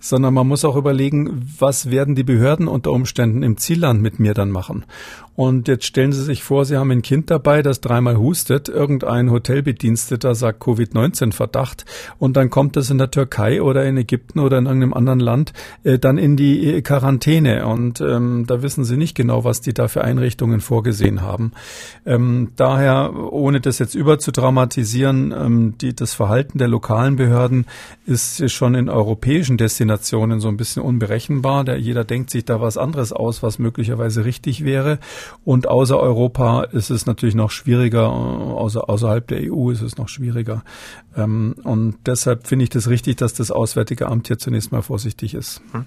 sondern 0.00 0.32
man 0.32 0.48
muss 0.48 0.64
auch 0.64 0.76
überlegen, 0.76 1.46
was 1.58 1.90
werden 1.90 2.14
die 2.14 2.24
Behörden 2.24 2.68
und 2.68 2.81
unter 2.82 2.92
Umständen 2.92 3.44
im 3.44 3.58
Zielland 3.58 4.02
mit 4.02 4.18
mir 4.18 4.34
dann 4.34 4.50
machen. 4.50 4.84
Und 5.34 5.66
jetzt 5.66 5.86
stellen 5.86 6.12
Sie 6.12 6.22
sich 6.22 6.42
vor, 6.42 6.66
Sie 6.66 6.76
haben 6.76 6.90
ein 6.90 7.00
Kind 7.00 7.30
dabei, 7.30 7.62
das 7.62 7.80
dreimal 7.80 8.18
hustet, 8.18 8.68
irgendein 8.68 9.30
Hotelbediensteter 9.30 10.34
sagt 10.34 10.60
Covid-19-Verdacht 10.60 11.86
und 12.18 12.36
dann 12.36 12.50
kommt 12.50 12.76
es 12.76 12.90
in 12.90 12.98
der 12.98 13.10
Türkei 13.10 13.62
oder 13.62 13.84
in 13.86 13.96
Ägypten 13.96 14.40
oder 14.40 14.58
in 14.58 14.66
irgendeinem 14.66 14.92
anderen 14.92 15.20
Land 15.20 15.54
äh, 15.84 15.98
dann 15.98 16.18
in 16.18 16.36
die 16.36 16.74
äh, 16.74 16.82
Quarantäne 16.82 17.66
und 17.66 18.02
ähm, 18.02 18.44
da 18.46 18.62
wissen 18.62 18.84
Sie 18.84 18.98
nicht 18.98 19.14
genau, 19.14 19.42
was 19.42 19.62
die 19.62 19.72
da 19.72 19.88
für 19.88 20.04
Einrichtungen 20.04 20.60
vorgesehen 20.60 21.22
haben. 21.22 21.52
Ähm, 22.04 22.50
daher, 22.56 23.14
ohne 23.14 23.60
das 23.60 23.78
jetzt 23.78 23.94
überzudramatisieren, 23.94 25.32
ähm, 25.32 25.74
die, 25.80 25.96
das 25.96 26.12
Verhalten 26.12 26.58
der 26.58 26.68
lokalen 26.68 27.16
Behörden 27.16 27.64
ist 28.04 28.50
schon 28.50 28.74
in 28.74 28.90
europäischen 28.90 29.56
Destinationen 29.56 30.40
so 30.40 30.48
ein 30.48 30.58
bisschen 30.58 30.82
unberechenbar. 30.82 31.64
Der, 31.64 31.78
jeder 31.78 32.04
denkt 32.04 32.28
sich 32.28 32.44
da 32.44 32.60
was 32.60 32.71
anderes 32.76 33.12
aus, 33.12 33.42
was 33.42 33.58
möglicherweise 33.58 34.24
richtig 34.24 34.64
wäre. 34.64 34.98
Und 35.44 35.68
außer 35.68 35.98
Europa 35.98 36.64
ist 36.64 36.90
es 36.90 37.06
natürlich 37.06 37.34
noch 37.34 37.50
schwieriger, 37.50 38.10
außer, 38.10 38.88
außerhalb 38.88 39.26
der 39.26 39.52
EU 39.52 39.70
ist 39.70 39.82
es 39.82 39.96
noch 39.96 40.08
schwieriger. 40.08 40.62
Ähm, 41.16 41.54
und 41.64 41.96
deshalb 42.06 42.46
finde 42.46 42.64
ich 42.64 42.70
das 42.70 42.88
richtig, 42.88 43.16
dass 43.16 43.34
das 43.34 43.50
Auswärtige 43.50 44.08
Amt 44.08 44.28
hier 44.28 44.38
zunächst 44.38 44.72
mal 44.72 44.82
vorsichtig 44.82 45.34
ist. 45.34 45.60
Hm. 45.72 45.86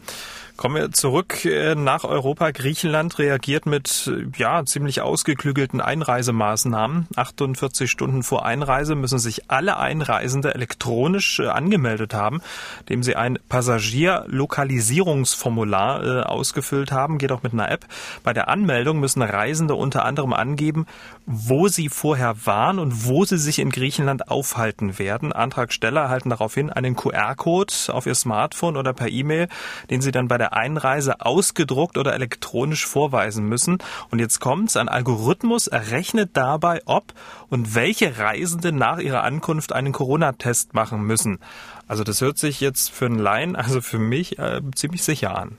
Kommen 0.58 0.76
wir 0.76 0.92
zurück 0.94 1.44
äh, 1.44 1.76
nach 1.76 2.06
Europa. 2.06 2.52
Griechenland 2.52 3.20
reagiert 3.20 3.66
mit 3.66 4.10
äh, 4.10 4.28
ja 4.38 4.64
ziemlich 4.64 5.02
ausgeklügelten 5.02 5.82
Einreisemaßnahmen. 5.82 7.10
48 7.14 7.92
Stunden 7.92 8.24
vor 8.24 8.46
Einreise 8.46 8.96
müssen 8.96 9.20
sich 9.20 9.52
alle 9.52 9.76
Einreisende 9.76 10.56
elektronisch 10.56 11.42
äh, 11.42 11.48
angemeldet 11.48 12.14
haben, 12.14 12.42
indem 12.82 13.04
sie 13.04 13.18
ein 13.18 13.38
Passagierlokalisierungsformular 13.50 16.30
ausgefüllt 16.30 16.94
haben. 16.94 17.18
Geht 17.18 17.34
auch 17.34 17.44
mit 17.44 17.52
einer 17.52 17.70
App. 17.70 17.86
Bei 18.24 18.32
der 18.32 18.48
Anmeldung 18.48 19.02
müssen 19.02 19.24
Reisende 19.24 19.76
unter 19.76 20.06
anderem 20.06 20.32
angeben, 20.32 20.86
wo 21.26 21.68
sie 21.68 21.90
vorher 21.90 22.46
waren 22.46 22.80
und 22.80 23.06
wo 23.06 23.26
sie 23.26 23.38
sich 23.38 23.60
in 23.60 23.72
Griechenland 23.72 24.30
aufhalten 24.30 25.00
werden. 25.00 25.34
Antragsteller 25.34 26.04
erhalten 26.04 26.30
daraufhin 26.30 26.70
einen 26.70 26.96
QR-Code 26.96 27.74
auf 27.90 28.06
ihr 28.06 28.16
Smartphone 28.16 28.78
oder 28.78 28.94
per 28.94 29.10
E-Mail, 29.10 29.50
den 29.90 30.00
sie 30.02 30.14
dann 30.14 30.30
bei 30.30 30.38
der 30.38 30.45
Einreise 30.54 31.22
ausgedruckt 31.22 31.98
oder 31.98 32.14
elektronisch 32.14 32.86
vorweisen 32.86 33.48
müssen. 33.48 33.78
Und 34.12 34.20
jetzt 34.20 34.40
kommt's, 34.40 34.78
ein 34.78 34.90
Algorithmus 34.90 35.68
errechnet 35.68 36.32
dabei, 36.34 36.82
ob 36.86 37.14
und 37.50 37.76
welche 37.76 38.18
Reisende 38.18 38.72
nach 38.72 39.00
ihrer 39.00 39.24
Ankunft 39.24 39.74
einen 39.74 39.94
Corona-Test 39.94 40.74
machen 40.74 41.04
müssen. 41.04 41.40
Also 41.88 42.04
das 42.04 42.22
hört 42.22 42.38
sich 42.38 42.62
jetzt 42.62 42.92
für 42.92 43.06
einen 43.06 43.20
Laien, 43.20 43.56
also 43.56 43.82
für 43.82 44.00
mich, 44.00 44.40
äh, 44.40 44.62
ziemlich 44.74 45.04
sicher 45.04 45.38
an. 45.38 45.58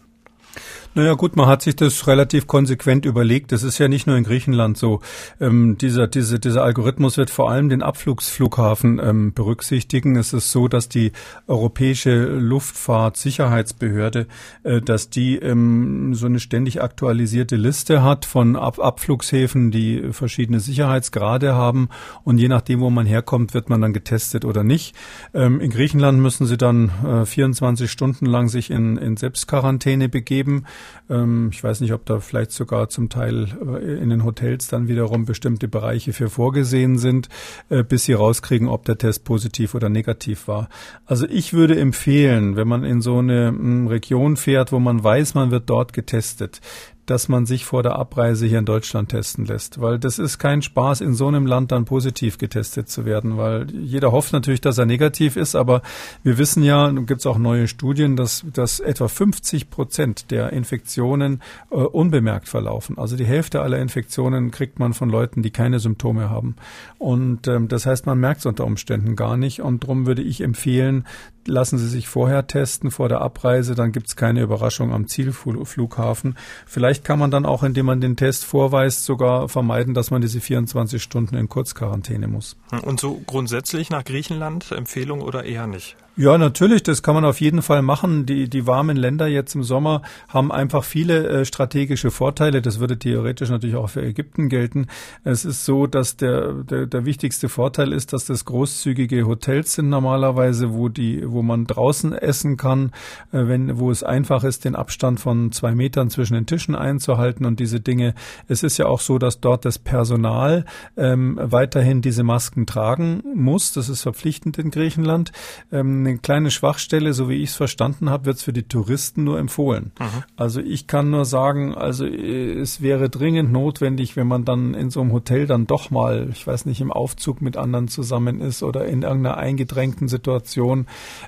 Naja 0.97 1.13
gut, 1.13 1.37
man 1.37 1.47
hat 1.47 1.61
sich 1.61 1.77
das 1.77 2.07
relativ 2.07 2.47
konsequent 2.47 3.05
überlegt. 3.05 3.53
Das 3.53 3.63
ist 3.63 3.77
ja 3.77 3.87
nicht 3.87 4.07
nur 4.07 4.17
in 4.17 4.25
Griechenland 4.25 4.79
so. 4.79 5.01
Ähm, 5.39 5.77
dieser, 5.77 6.07
diese, 6.07 6.41
dieser 6.41 6.63
Algorithmus 6.63 7.19
wird 7.19 7.29
vor 7.29 7.51
allem 7.51 7.69
den 7.69 7.83
Abflugsflughafen 7.83 8.99
ähm, 9.05 9.35
berücksichtigen. 9.35 10.17
Es 10.17 10.33
ist 10.33 10.53
so, 10.53 10.69
dass 10.69 10.89
die 10.89 11.13
Europäische 11.49 12.25
Luftfahrtsicherheitsbehörde, 12.25 14.27
äh, 14.63 14.81
dass 14.81 15.11
die 15.11 15.37
ähm, 15.37 16.15
so 16.15 16.25
eine 16.25 16.41
ständig 16.41 16.81
aktualisierte 16.81 17.57
Liste 17.57 18.03
hat 18.03 18.25
von 18.25 18.57
Ab 18.57 18.79
Abflugshäfen, 18.79 19.71
die 19.71 20.03
verschiedene 20.13 20.61
Sicherheitsgrade 20.61 21.55
haben. 21.55 21.91
Und 22.25 22.39
je 22.39 22.49
nachdem, 22.49 22.81
wo 22.81 22.89
man 22.89 23.05
herkommt, 23.05 23.53
wird 23.53 23.69
man 23.69 23.83
dann 23.83 23.93
getestet 23.93 24.47
oder 24.47 24.65
nicht. 24.65 24.97
Ähm, 25.35 25.61
in 25.61 25.69
Griechenland 25.69 26.21
müssen 26.21 26.47
sie 26.47 26.57
dann 26.57 26.91
äh, 27.07 27.27
24 27.27 27.91
Stunden 27.91 28.25
lang 28.25 28.49
sich 28.49 28.71
in, 28.71 28.97
in 28.97 29.19
Selbstquarantäne 29.19 30.09
begeben. 30.09 30.65
Ähm, 31.09 31.51
ich 31.53 31.63
weiß 31.63 31.81
nicht, 31.81 31.93
ob 31.93 32.05
da 32.07 32.21
vielleicht 32.21 32.53
sogar 32.53 32.89
zum 32.89 33.09
Teil 33.09 33.49
äh, 33.61 34.03
in 34.03 34.11
den 34.11 34.25
Hotels 34.25 34.69
dann 34.69 34.89
wiederum 34.89 35.25
bestimmte 35.25 35.69
Bereiche 35.69 36.13
für 36.13 36.31
vorgesehen 36.31 36.99
sind, 36.99 37.29
äh, 37.69 37.83
bis 37.83 38.05
sie 38.05 38.15
rauskriegen, 38.15 38.69
ob 38.69 38.85
der 38.85 38.99
Test 38.99 39.25
positiv 39.25 39.75
oder 39.75 39.89
negativ 39.89 40.49
war. 40.49 40.69
Also 41.05 41.27
ich 41.29 41.53
würde 41.53 41.79
empfehlen, 41.79 42.57
wenn 42.57 42.69
man 42.69 42.85
in 42.85 43.01
so 43.01 43.19
eine 43.19 43.55
Region 43.89 44.37
fährt, 44.37 44.73
wo 44.73 44.79
man 44.79 45.03
weiß, 45.03 45.35
man 45.35 45.51
wird 45.51 45.71
dort 45.71 45.93
getestet, 45.93 46.61
dass 47.07 47.29
man 47.29 47.47
sich 47.47 47.65
vor 47.65 47.83
der 47.83 47.97
Abreise 47.97 48.47
hier 48.47 48.59
in 48.59 48.65
Deutschland 48.65 49.11
testen 49.11 49.47
lässt. 49.47 49.81
Weil 49.81 49.99
das 49.99 50.19
ist 50.19 50.39
kein 50.39 50.63
Spaß, 50.63 51.01
in 51.01 51.15
so 51.15 51.29
einem 51.29 51.47
Land 51.47 51.73
dann 51.73 51.85
positiv 51.85 52.39
getestet 52.39 52.89
zu 52.89 53.05
werden, 53.05 53.37
weil 53.37 53.71
jeder 53.71 54.13
hofft 54.13 54.33
natürlich, 54.33 54.61
dass 54.61 54.79
er 54.79 54.87
negativ 54.87 55.37
ist, 55.37 55.55
aber 55.55 55.83
wir 56.23 56.39
wissen 56.39 56.63
ja, 56.63 56.91
gibt 56.91 57.21
es 57.21 57.27
auch 57.27 57.39
neue 57.39 57.69
Studien, 57.69 58.17
dass, 58.17 58.45
dass 58.53 58.81
etwa 58.81 59.09
50 59.09 59.71
Prozent 59.71 60.31
der 60.31 60.53
Infektionen 60.53 61.43
äh, 61.71 61.77
unbemerkt 61.77 62.49
verlaufen. 62.49 62.99
Also 62.99 63.17
die 63.17 63.25
Hälfte 63.25 63.63
aller 63.63 63.79
Infektionen 63.79 64.51
kriegt 64.51 64.79
man 64.79 64.93
von 64.93 65.11
Leuten, 65.11 65.43
die 65.43 65.51
keine 65.51 65.79
Symptome 65.79 66.29
haben. 66.31 66.57
Und 66.99 67.47
ähm, 67.49 67.69
das 67.69 67.87
heißt, 67.87 68.07
man 68.07 68.19
merkt 68.19 68.41
es 68.41 68.47
unter 68.47 68.65
Umständen 68.65 69.17
gar 69.17 69.37
nicht. 69.37 69.61
Und 69.61 69.85
darum 69.85 70.07
würde 70.07 70.23
ich 70.23 70.41
empfehlen, 70.41 71.05
lassen 71.47 71.79
Sie 71.79 71.89
sich 71.89 72.09
vorher 72.09 72.47
testen 72.47 72.91
vor 72.91 73.09
der 73.09 73.21
Abreise, 73.21 73.75
dann 73.75 73.93
gibt 73.93 74.09
es 74.09 74.17
keine 74.17 74.43
Überraschung 74.43 74.93
am 74.93 75.07
Zielflughafen. 75.07 76.37
Vielleicht 76.67 77.05
kann 77.05 77.19
man 77.19 77.31
dann 77.31 77.47
auch, 77.47 77.63
indem 77.63 77.87
man 77.87 78.01
den 78.01 78.17
Test 78.17 78.45
vorweist, 78.45 79.05
sogar 79.05 79.49
vermeiden, 79.49 79.95
dass 79.95 80.11
man 80.11 80.21
diese 80.21 80.41
24 80.41 81.03
Stunden 81.03 81.37
in 81.37 81.49
Kurzquarantäne 81.49 82.29
muss. 82.29 82.57
Und 82.83 83.01
so 83.01 83.21
grundsätzlich 83.27 83.91
nach 83.91 84.05
Griechenland 84.05 84.73
Empfehlung 84.73 85.21
oder 85.21 85.45
eher 85.45 85.67
nicht? 85.67 85.97
Ja, 86.19 86.39
natürlich, 86.39 86.83
das 86.83 87.03
kann 87.03 87.15
man 87.15 87.27
auf 87.27 87.43
jeden 87.43 87.61
Fall 87.61 87.83
machen. 87.83 88.25
Die, 88.25 88.49
die 88.49 88.67
warmen 88.67 88.97
Länder 88.97 89.27
jetzt 89.27 89.55
im 89.55 89.63
Sommer 89.63 90.01
haben 90.29 90.51
einfach 90.51 90.83
viele 90.83 91.29
äh, 91.29 91.45
strategische 91.45 92.11
Vorteile. 92.11 92.63
Das 92.63 92.81
würde 92.81 92.99
theoretisch 92.99 93.51
natürlich 93.51 93.77
auch 93.77 93.91
für 93.91 94.01
Ägypten 94.01 94.49
gelten. 94.49 94.87
Es 95.25 95.45
ist 95.45 95.67
so, 95.67 95.87
dass 95.87 96.17
der, 96.17 96.55
der, 96.55 96.87
der 96.87 97.05
wichtigste 97.05 97.51
Vorteil 97.51 97.93
ist, 97.93 98.15
dass 98.15 98.25
das 98.25 98.47
großzügige 98.47 99.27
Hotels 99.27 99.75
sind 99.75 99.91
normalerweise, 99.91 100.73
wo 100.73 100.89
die, 100.89 101.23
wo 101.31 101.43
man 101.43 101.67
draußen 101.67 102.15
essen 102.15 102.57
kann, 102.57 102.93
äh, 103.33 103.47
wenn, 103.47 103.79
wo 103.79 103.91
es 103.91 104.03
einfach 104.03 104.43
ist, 104.43 104.65
den 104.65 104.75
Abstand 104.75 105.21
von 105.21 105.53
zwei 105.53 105.75
Metern 105.75 106.09
zwischen 106.09 106.33
den 106.33 106.47
Tischen 106.47 106.75
einzuhalten 106.75 107.45
und 107.45 107.61
diese 107.61 107.81
Dinge. 107.81 108.15
Es 108.49 108.63
ist 108.63 108.79
ja 108.79 108.87
auch 108.87 109.01
so, 109.01 109.19
dass 109.19 109.41
dort 109.41 109.67
das 109.67 109.79
Personal 109.79 110.65
ähm, 110.97 111.39
weiterhin 111.43 112.01
diese 112.01 112.23
Masken 112.23 112.65
tragen 112.65 113.23
muss. 113.35 113.75
Das 113.75 113.91
ist 113.91 114.01
verpflichtend 114.01 114.57
in 114.57 114.71
Griechenland. 114.71 115.31
Ähm, 115.71 116.06
eine 116.07 116.19
kleine 116.19 116.51
Schwachstelle, 116.51 117.13
so 117.13 117.29
wie 117.29 117.43
ich 117.43 117.51
es 117.51 117.57
verstanden 117.57 118.11
habe, 118.11 118.27
wird 118.27 118.37
es 118.37 118.43
für 118.43 118.53
die 118.53 118.63
Touristen 118.63 119.25
nur 119.25 119.39
empfohlen. 119.39 119.93
Mhm. 119.99 120.25
Also 120.37 120.61
ich 120.61 120.87
kann 120.87 121.11
nur 121.11 121.25
sagen, 121.25 121.75
also 121.75 122.05
äh, 122.05 122.53
es 122.53 122.81
wäre 122.81 123.09
dringend 123.09 123.53
notwendig, 123.53 124.17
wenn 124.17 124.27
man 124.27 124.45
dann 124.45 124.75
in 124.75 124.91
so 124.91 125.01
einem 125.01 125.13
Hotel 125.13 125.47
dann 125.47 125.67
doch 125.67 125.91
mal, 125.91 126.29
ich 126.33 126.47
weiß 126.47 126.67
nicht, 126.67 126.81
im 126.81 126.93
Aufzug 126.93 127.43
mit 127.43 127.57
anderen 127.57 127.89
zusammen 127.89 128.41
ist 128.41 128.63
oder 128.63 128.87
in 128.87 129.03
irgendeiner 129.03 129.37
eingedrängten 129.37 130.09
Situation. 130.09 130.87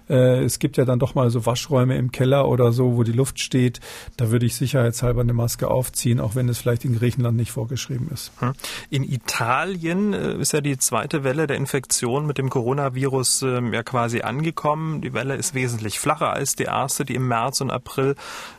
Äh, 0.09 0.45
es 0.45 0.59
gibt 0.59 0.77
ja 0.77 0.85
dann 0.85 0.99
doch 0.99 1.15
mal 1.15 1.31
so 1.31 1.47
Waschräume 1.47 1.97
im 1.97 2.13
Keller 2.13 2.49
oder 2.49 2.73
so, 2.73 2.97
wo 2.97 3.03
die 3.03 3.13
Luft 3.13 3.41
steht. 3.41 3.81
Da 4.17 4.31
würde 4.31 4.47
ich 4.47 4.55
sicherheitshalber 4.55 5.23
eine 5.23 5.33
Maske 5.33 5.69
aufziehen, 5.69 6.21
auch 6.21 6.35
wenn 6.35 6.49
es 6.49 6.59
vielleicht 6.59 6.85
in 6.85 6.97
Griechenland 6.97 7.37
nicht 7.37 7.51
vorgeschrieben 7.51 8.09
ist. 8.13 8.31
Mhm. 8.41 8.53
In 8.91 9.05
Italien 9.05 10.13
äh, 10.13 10.35
ist 10.37 10.53
ja 10.53 10.61
die 10.61 10.79
zweite 10.79 11.25
Welle 11.25 11.47
der 11.47 11.57
Infektion 11.57 12.27
mit 12.27 12.39
dem 12.39 12.51
Coronavirus 12.51 13.43
äh, 13.43 13.61
ja 13.73 13.83
quasi 13.83 14.23
angekommen 14.23 14.68
gekommen. 14.69 15.01
Die 15.01 15.15
Welle 15.15 15.35
ist 15.35 15.55
wesentlich 15.55 15.99
flacher 15.99 16.31
als 16.31 16.55
die 16.55 16.65
erste, 16.65 17.05
die 17.05 17.15
im 17.15 17.27
März 17.27 17.61
und 17.61 17.71
April, 17.71 18.17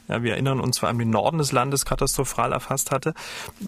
ja, 0.07 0.23
wir 0.23 0.33
erinnern 0.33 0.59
uns, 0.59 0.79
vor 0.79 0.89
allem 0.89 0.97
den 0.97 1.11
Norden 1.11 1.37
des 1.37 1.51
Landes 1.51 1.85
katastrophal 1.85 2.51
erfasst 2.51 2.89
hatte. 2.89 3.13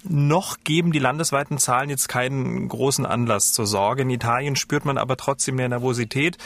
Noch 0.03 0.57
geben 0.63 0.91
die 0.91 0.99
landesweiten 0.99 1.59
Zahlen 1.59 1.89
jetzt 1.91 2.09
keinen 2.09 2.67
großen 2.67 3.05
Anlass 3.05 3.53
zur 3.53 3.67
Sorge. 3.67 4.01
In 4.01 4.09
Italien 4.09 4.55
spürt 4.55 4.85
man 4.85 4.97
aber 4.97 5.17
trotzdem 5.17 5.55
mehr 5.55 5.69
Nervosität. 5.69 6.37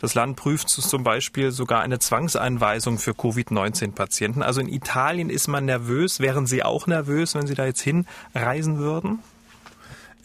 Das 0.00 0.14
Land 0.14 0.36
prüft 0.36 0.68
zum 0.68 1.04
Beispiel 1.04 1.52
sogar 1.52 1.82
eine 1.82 2.00
Zwangseinweisung 2.00 2.98
für 2.98 3.14
Covid-19-Patienten. 3.14 4.42
Also 4.42 4.60
in 4.60 4.68
Italien 4.68 5.30
ist 5.30 5.46
man 5.46 5.66
nervös. 5.66 6.18
Wären 6.18 6.46
Sie 6.46 6.64
auch 6.64 6.88
nervös, 6.88 7.36
wenn 7.36 7.46
Sie 7.46 7.54
da 7.54 7.64
jetzt 7.64 7.82
hinreisen 7.82 8.78
würden? 8.78 9.20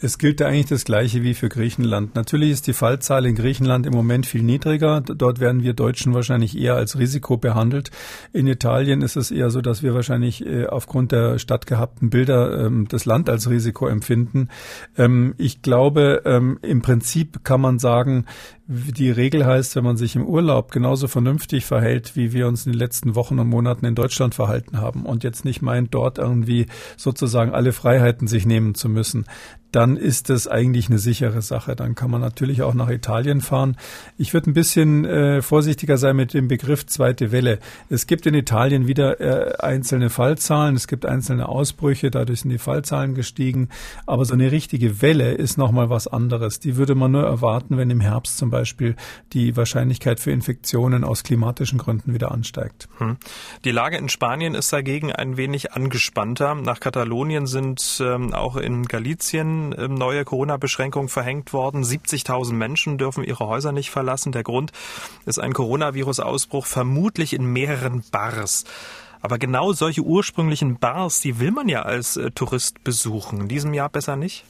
Es 0.02 0.16
gilt 0.16 0.40
da 0.40 0.46
eigentlich 0.46 0.66
das 0.66 0.86
Gleiche 0.86 1.22
wie 1.22 1.34
für 1.34 1.50
Griechenland. 1.50 2.14
Natürlich 2.14 2.50
ist 2.50 2.66
die 2.66 2.72
Fallzahl 2.72 3.26
in 3.26 3.34
Griechenland 3.34 3.86
im 3.86 3.92
Moment 3.92 4.24
viel 4.24 4.42
niedriger. 4.42 5.02
Dort 5.02 5.40
werden 5.40 5.62
wir 5.62 5.74
Deutschen 5.74 6.14
wahrscheinlich 6.14 6.58
eher 6.58 6.74
als 6.74 6.98
Risiko 6.98 7.36
behandelt. 7.36 7.90
In 8.32 8.46
Italien 8.46 9.02
ist 9.02 9.16
es 9.16 9.30
eher 9.30 9.50
so, 9.50 9.60
dass 9.60 9.82
wir 9.82 9.94
wahrscheinlich 9.94 10.46
äh, 10.46 10.66
aufgrund 10.66 11.12
der 11.12 11.38
stattgehabten 11.38 12.08
Bilder 12.08 12.64
ähm, 12.64 12.88
das 12.88 13.04
Land 13.04 13.28
als 13.28 13.50
Risiko 13.50 13.88
empfinden. 13.88 14.48
Ähm, 14.96 15.34
ich 15.36 15.60
glaube, 15.60 16.22
ähm, 16.24 16.58
im 16.62 16.80
Prinzip 16.80 17.44
kann 17.44 17.60
man 17.60 17.78
sagen, 17.78 18.24
die 18.72 19.10
Regel 19.10 19.44
heißt, 19.44 19.74
wenn 19.74 19.82
man 19.82 19.96
sich 19.96 20.14
im 20.14 20.24
Urlaub 20.24 20.70
genauso 20.70 21.08
vernünftig 21.08 21.64
verhält, 21.64 22.14
wie 22.14 22.32
wir 22.32 22.46
uns 22.46 22.66
in 22.66 22.72
den 22.72 22.78
letzten 22.78 23.16
Wochen 23.16 23.40
und 23.40 23.48
Monaten 23.48 23.84
in 23.84 23.96
Deutschland 23.96 24.32
verhalten 24.32 24.78
haben 24.78 25.06
und 25.06 25.24
jetzt 25.24 25.44
nicht 25.44 25.60
meint, 25.60 25.92
dort 25.92 26.18
irgendwie 26.18 26.66
sozusagen 26.96 27.52
alle 27.52 27.72
Freiheiten 27.72 28.28
sich 28.28 28.46
nehmen 28.46 28.76
zu 28.76 28.88
müssen, 28.88 29.26
dann 29.72 29.96
ist 29.96 30.30
das 30.30 30.48
eigentlich 30.48 30.88
eine 30.88 30.98
sichere 30.98 31.42
Sache. 31.42 31.76
Dann 31.76 31.94
kann 31.94 32.10
man 32.10 32.20
natürlich 32.20 32.62
auch 32.62 32.74
nach 32.74 32.90
Italien 32.90 33.40
fahren. 33.40 33.76
Ich 34.18 34.34
würde 34.34 34.50
ein 34.50 34.54
bisschen 34.54 35.04
äh, 35.04 35.42
vorsichtiger 35.42 35.96
sein 35.96 36.16
mit 36.16 36.34
dem 36.34 36.48
Begriff 36.48 36.86
zweite 36.86 37.30
Welle. 37.30 37.58
Es 37.88 38.06
gibt 38.06 38.26
in 38.26 38.34
Italien 38.34 38.88
wieder 38.88 39.20
äh, 39.20 39.56
einzelne 39.58 40.10
Fallzahlen, 40.10 40.74
es 40.74 40.88
gibt 40.88 41.06
einzelne 41.06 41.48
Ausbrüche, 41.48 42.10
dadurch 42.10 42.40
sind 42.40 42.50
die 42.50 42.58
Fallzahlen 42.58 43.14
gestiegen. 43.14 43.68
Aber 44.06 44.24
so 44.24 44.34
eine 44.34 44.50
richtige 44.50 45.02
Welle 45.02 45.32
ist 45.32 45.56
nochmal 45.56 45.88
was 45.88 46.08
anderes. 46.08 46.58
Die 46.58 46.76
würde 46.76 46.96
man 46.96 47.12
nur 47.12 47.24
erwarten, 47.24 47.76
wenn 47.76 47.90
im 47.90 48.00
Herbst 48.00 48.38
zum 48.38 48.50
Beispiel 48.50 48.59
Beispiel 48.60 48.94
die 49.32 49.56
Wahrscheinlichkeit 49.56 50.20
für 50.20 50.30
Infektionen 50.32 51.02
aus 51.02 51.22
klimatischen 51.22 51.78
Gründen 51.78 52.12
wieder 52.12 52.30
ansteigt. 52.30 52.88
Hm. 52.98 53.16
Die 53.64 53.70
Lage 53.70 53.96
in 53.96 54.08
Spanien 54.10 54.54
ist 54.54 54.70
dagegen 54.72 55.12
ein 55.12 55.38
wenig 55.38 55.72
angespannter. 55.72 56.54
Nach 56.54 56.78
Katalonien 56.78 57.46
sind 57.46 58.02
ähm, 58.04 58.34
auch 58.34 58.56
in 58.56 58.84
Galizien 58.84 59.74
ähm, 59.78 59.94
neue 59.94 60.24
Corona-Beschränkungen 60.24 61.08
verhängt 61.08 61.54
worden. 61.54 61.82
70.000 61.82 62.52
Menschen 62.52 62.98
dürfen 62.98 63.24
ihre 63.24 63.46
Häuser 63.46 63.72
nicht 63.72 63.90
verlassen. 63.90 64.32
Der 64.32 64.42
Grund 64.42 64.72
ist 65.24 65.38
ein 65.38 65.54
Coronavirus-Ausbruch, 65.54 66.66
vermutlich 66.66 67.32
in 67.32 67.46
mehreren 67.46 68.04
Bars. 68.12 68.64
Aber 69.22 69.38
genau 69.38 69.72
solche 69.72 70.02
ursprünglichen 70.02 70.78
Bars, 70.78 71.20
die 71.20 71.40
will 71.40 71.50
man 71.50 71.68
ja 71.68 71.82
als 71.82 72.16
äh, 72.16 72.30
Tourist 72.30 72.84
besuchen. 72.84 73.40
In 73.40 73.48
diesem 73.48 73.72
Jahr 73.72 73.88
besser 73.88 74.16
nicht? 74.16 74.44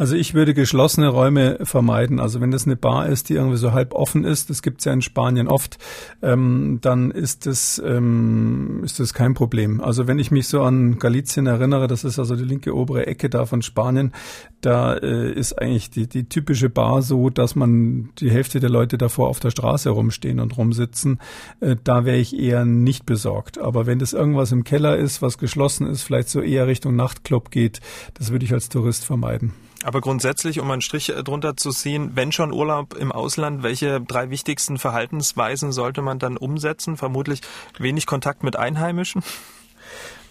Also 0.00 0.16
ich 0.16 0.32
würde 0.32 0.54
geschlossene 0.54 1.08
Räume 1.08 1.58
vermeiden. 1.60 2.20
Also 2.20 2.40
wenn 2.40 2.50
das 2.50 2.64
eine 2.64 2.74
Bar 2.74 3.10
ist, 3.10 3.28
die 3.28 3.34
irgendwie 3.34 3.58
so 3.58 3.72
halb 3.72 3.92
offen 3.92 4.24
ist, 4.24 4.48
das 4.48 4.62
gibt's 4.62 4.86
ja 4.86 4.94
in 4.94 5.02
Spanien 5.02 5.46
oft, 5.46 5.76
ähm, 6.22 6.78
dann 6.80 7.10
ist 7.10 7.44
das, 7.44 7.78
ähm, 7.84 8.80
ist 8.82 8.98
das 8.98 9.12
kein 9.12 9.34
Problem. 9.34 9.82
Also 9.82 10.06
wenn 10.06 10.18
ich 10.18 10.30
mich 10.30 10.48
so 10.48 10.62
an 10.62 10.98
Galizien 10.98 11.46
erinnere, 11.46 11.86
das 11.86 12.04
ist 12.04 12.18
also 12.18 12.34
die 12.34 12.44
linke 12.44 12.74
obere 12.74 13.08
Ecke 13.08 13.28
da 13.28 13.44
von 13.44 13.60
Spanien, 13.60 14.14
da 14.62 14.94
äh, 14.94 15.34
ist 15.34 15.60
eigentlich 15.60 15.90
die, 15.90 16.06
die 16.06 16.26
typische 16.26 16.70
Bar 16.70 17.02
so, 17.02 17.28
dass 17.28 17.54
man 17.54 18.08
die 18.20 18.30
Hälfte 18.30 18.58
der 18.58 18.70
Leute 18.70 18.96
davor 18.96 19.28
auf 19.28 19.38
der 19.38 19.50
Straße 19.50 19.90
rumstehen 19.90 20.40
und 20.40 20.56
rumsitzen. 20.56 21.18
Äh, 21.60 21.76
da 21.84 22.06
wäre 22.06 22.16
ich 22.16 22.34
eher 22.34 22.64
nicht 22.64 23.04
besorgt. 23.04 23.58
Aber 23.58 23.84
wenn 23.84 23.98
das 23.98 24.14
irgendwas 24.14 24.50
im 24.50 24.64
Keller 24.64 24.96
ist, 24.96 25.20
was 25.20 25.36
geschlossen 25.36 25.86
ist, 25.86 26.04
vielleicht 26.04 26.30
so 26.30 26.40
eher 26.40 26.66
Richtung 26.66 26.96
Nachtclub 26.96 27.50
geht, 27.50 27.80
das 28.14 28.32
würde 28.32 28.46
ich 28.46 28.54
als 28.54 28.70
Tourist 28.70 29.04
vermeiden. 29.04 29.52
Aber 29.82 30.00
grundsätzlich, 30.00 30.60
um 30.60 30.70
einen 30.70 30.82
Strich 30.82 31.08
äh, 31.08 31.22
drunter 31.22 31.56
zu 31.56 31.70
ziehen, 31.70 32.12
wenn 32.14 32.32
schon 32.32 32.52
Urlaub 32.52 32.94
im 32.94 33.12
Ausland, 33.12 33.62
welche 33.62 34.00
drei 34.00 34.30
wichtigsten 34.30 34.78
Verhaltensweisen 34.78 35.72
sollte 35.72 36.02
man 36.02 36.18
dann 36.18 36.36
umsetzen? 36.36 36.96
Vermutlich 36.96 37.40
wenig 37.78 38.06
Kontakt 38.06 38.42
mit 38.42 38.56
Einheimischen? 38.56 39.22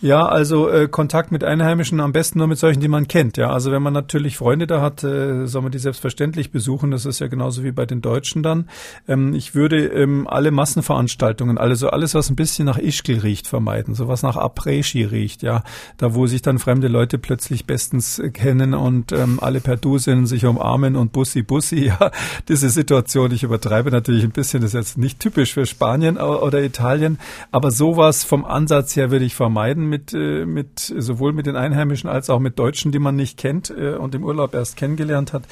Ja, 0.01 0.25
also 0.25 0.70
äh, 0.70 0.88
Kontakt 0.88 1.29
mit 1.29 1.44
Einheimischen 1.44 2.00
am 2.00 2.13
besten 2.13 2.39
nur 2.39 2.48
mit 2.48 2.58
solchen, 2.58 2.79
die 2.79 2.88
man 2.88 3.10
kennt. 3.10 3.36
Ja, 3.36 3.50
also 3.50 3.70
wenn 3.74 3.82
man 3.82 3.91
natürlich 3.91 4.38
Freunde 4.38 4.65
da 4.65 4.82
hat, 4.82 5.03
äh, 5.03 5.46
soll 5.46 5.62
man 5.62 5.74
die 5.74 5.77
selbstverständlich 5.77 6.51
besuchen. 6.51 6.91
Das 6.91 7.06
ist 7.06 7.20
ja 7.20 7.27
genauso 7.27 7.65
wie 7.65 7.74
bei 7.74 7.86
den 7.86 8.01
Deutschen 8.01 8.41
dann. 8.41 8.70
Ähm, 9.10 9.34
ich 9.34 9.56
würde 9.56 9.88
ähm, 9.88 10.25
alle 10.25 10.51
Massenveranstaltungen, 10.51 11.58
also 11.58 11.89
alles, 11.89 12.15
was 12.15 12.29
ein 12.29 12.38
bisschen 12.38 12.65
nach 12.65 12.77
Ischgl 12.77 13.20
riecht, 13.20 13.46
vermeiden. 13.48 13.94
So 13.94 14.08
was 14.08 14.24
nach 14.24 14.38
Après-Ski 14.38 15.03
riecht. 15.03 15.44
Ja, 15.44 15.63
da 15.98 16.13
wo 16.13 16.27
sich 16.27 16.41
dann 16.41 16.60
fremde 16.60 16.88
Leute 16.88 17.18
plötzlich 17.18 17.65
bestens 17.65 18.20
äh, 18.20 18.29
kennen 18.29 18.74
und 18.74 19.12
ähm, 19.12 19.39
alle 19.41 19.60
per 19.60 19.75
Du 19.75 19.98
sind, 19.98 20.27
sich 20.27 20.46
umarmen 20.46 20.96
und 20.96 21.12
Bussi 21.12 21.41
Bussi. 21.41 21.89
Ja, 22.00 22.12
diese 22.48 22.70
Situation. 22.70 23.32
Ich 23.32 23.41
übertreibe 23.41 23.89
natürlich 23.89 24.24
ein 24.24 24.32
bisschen. 24.32 24.62
Das 24.62 24.74
ist 24.74 24.79
jetzt 24.79 24.98
nicht 24.98 25.20
typisch 25.20 25.56
für 25.56 25.65
Spanien 25.65 26.18
oder 26.18 26.62
Italien, 26.62 27.18
aber 27.51 27.72
sowas 27.72 28.24
vom 28.24 28.46
Ansatz 28.46 28.96
her 28.96 29.10
würde 29.10 29.25
ich 29.25 29.34
vermeiden 29.34 29.88
mit, 29.89 30.13
äh, 30.13 30.46
mit 30.46 30.79
sowohl 30.79 31.34
mit 31.34 31.46
den 31.46 31.55
Einheimischen 31.55 32.10
als 32.10 32.29
auch 32.29 32.39
mit 32.39 32.58
Deutschen, 32.58 32.91
die 32.91 33.00
man 33.00 33.15
nicht 33.15 33.38
kennt 33.38 33.69
äh, 33.69 33.96
und 33.96 34.15
im 34.15 34.24
Urlaub 34.24 34.53
erst 34.53 34.77
kennengelernt 34.77 35.34
hat. 35.34 35.43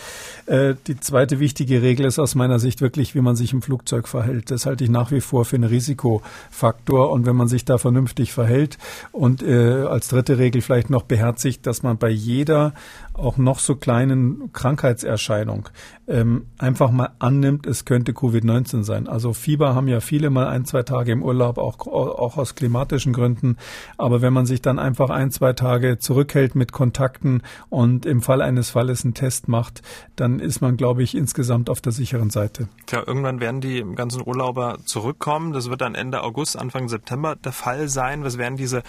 Äh, 0.46 0.76
die 0.88 1.00
zweite 1.00 1.40
wichtige 1.40 1.82
Regel 1.82 2.06
ist 2.06 2.20
aus 2.20 2.36
meiner 2.36 2.60
Sicht 2.60 2.82
wirklich, 2.82 3.16
wie 3.16 3.22
man 3.22 3.36
sich 3.36 3.54
im 3.54 3.62
Flugzeug 3.62 4.08
verhält. 4.08 4.52
Das 4.52 4.66
halte 4.66 4.84
ich 4.84 4.90
nach 4.90 5.12
wie 5.12 5.22
vor 5.22 5.46
für 5.46 5.56
einen 5.56 5.70
Risikofaktor. 5.70 7.12
Und 7.12 7.26
wenn 7.26 7.36
man 7.36 7.48
sich 7.48 7.66
da 7.66 7.78
vernünftig 7.78 8.32
verhält 8.32 8.78
und 9.12 9.44
als 9.44 10.08
dritte 10.10 10.38
Regel 10.38 10.62
vielleicht 10.62 10.90
noch 10.90 11.04
beherzigt, 11.04 11.66
dass 11.66 11.84
man 11.84 11.98
bei 11.98 12.10
jeder 12.10 12.74
auch 13.18 13.38
noch 13.38 13.60
so 13.60 13.76
kleinen 13.76 14.52
Krankheitserscheinung 14.54 15.70
ähm, 16.08 16.46
einfach 16.58 16.92
mal 16.92 17.10
annimmt, 17.20 17.66
es 17.66 17.84
könnte 17.84 18.14
Covid-19 18.14 18.84
sein. 18.84 19.08
Also 19.08 19.34
Fieber 19.34 19.76
haben 19.76 19.88
ja 19.88 20.00
viele 20.00 20.30
mal 20.30 20.48
ein, 20.48 20.66
zwei 20.66 20.84
Tage 20.84 21.12
im 21.12 21.24
Urlaub, 21.24 21.58
auch, 21.58 21.86
auch 21.88 22.38
aus 22.38 22.56
klimatischen 22.56 23.12
Gründen. 23.12 23.58
Aber 23.98 24.22
wenn 24.22 24.27
man 24.34 24.46
sich 24.46 24.62
dann 24.62 24.80
einfach 24.80 25.10
ein, 25.10 25.32
zwei 25.32 25.54
Tage 25.54 26.00
zurückhält 26.00 26.56
mit 26.56 26.72
Kontakten 26.72 27.42
und 27.70 28.06
im 28.06 28.22
Fall 28.22 28.42
eines 28.42 28.70
Falles 28.70 29.04
einen 29.04 29.14
Test 29.14 29.48
macht, 29.48 29.82
dann 30.16 30.40
ist 30.40 30.62
man, 30.62 30.78
glaube 30.78 31.04
ich, 31.04 31.16
insgesamt 31.16 31.70
auf 31.70 31.82
der 31.82 31.92
sicheren 31.92 32.30
Seite. 32.30 32.68
Tja, 32.86 33.04
irgendwann 33.06 33.40
werden 33.40 33.62
die 33.62 33.84
ganzen 33.96 34.26
Urlauber 34.26 34.80
zurückkommen. 34.86 35.54
Das 35.54 35.70
wird 35.70 35.82
dann 35.82 35.96
Ende 35.96 36.24
August, 36.24 36.58
Anfang 36.58 36.90
September 36.90 37.36
der 37.36 37.52
Fall 37.52 37.90
sein. 37.90 38.24
Was 38.24 38.38
werden 38.38 38.58
diese 38.58 38.84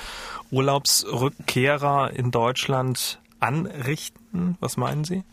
Urlaubsrückkehrer 0.51 2.13
in 2.15 2.31
Deutschland 2.31 3.21
anrichten? 3.41 4.57
Was 4.61 4.77
meinen 4.77 5.05
Sie? 5.05 5.25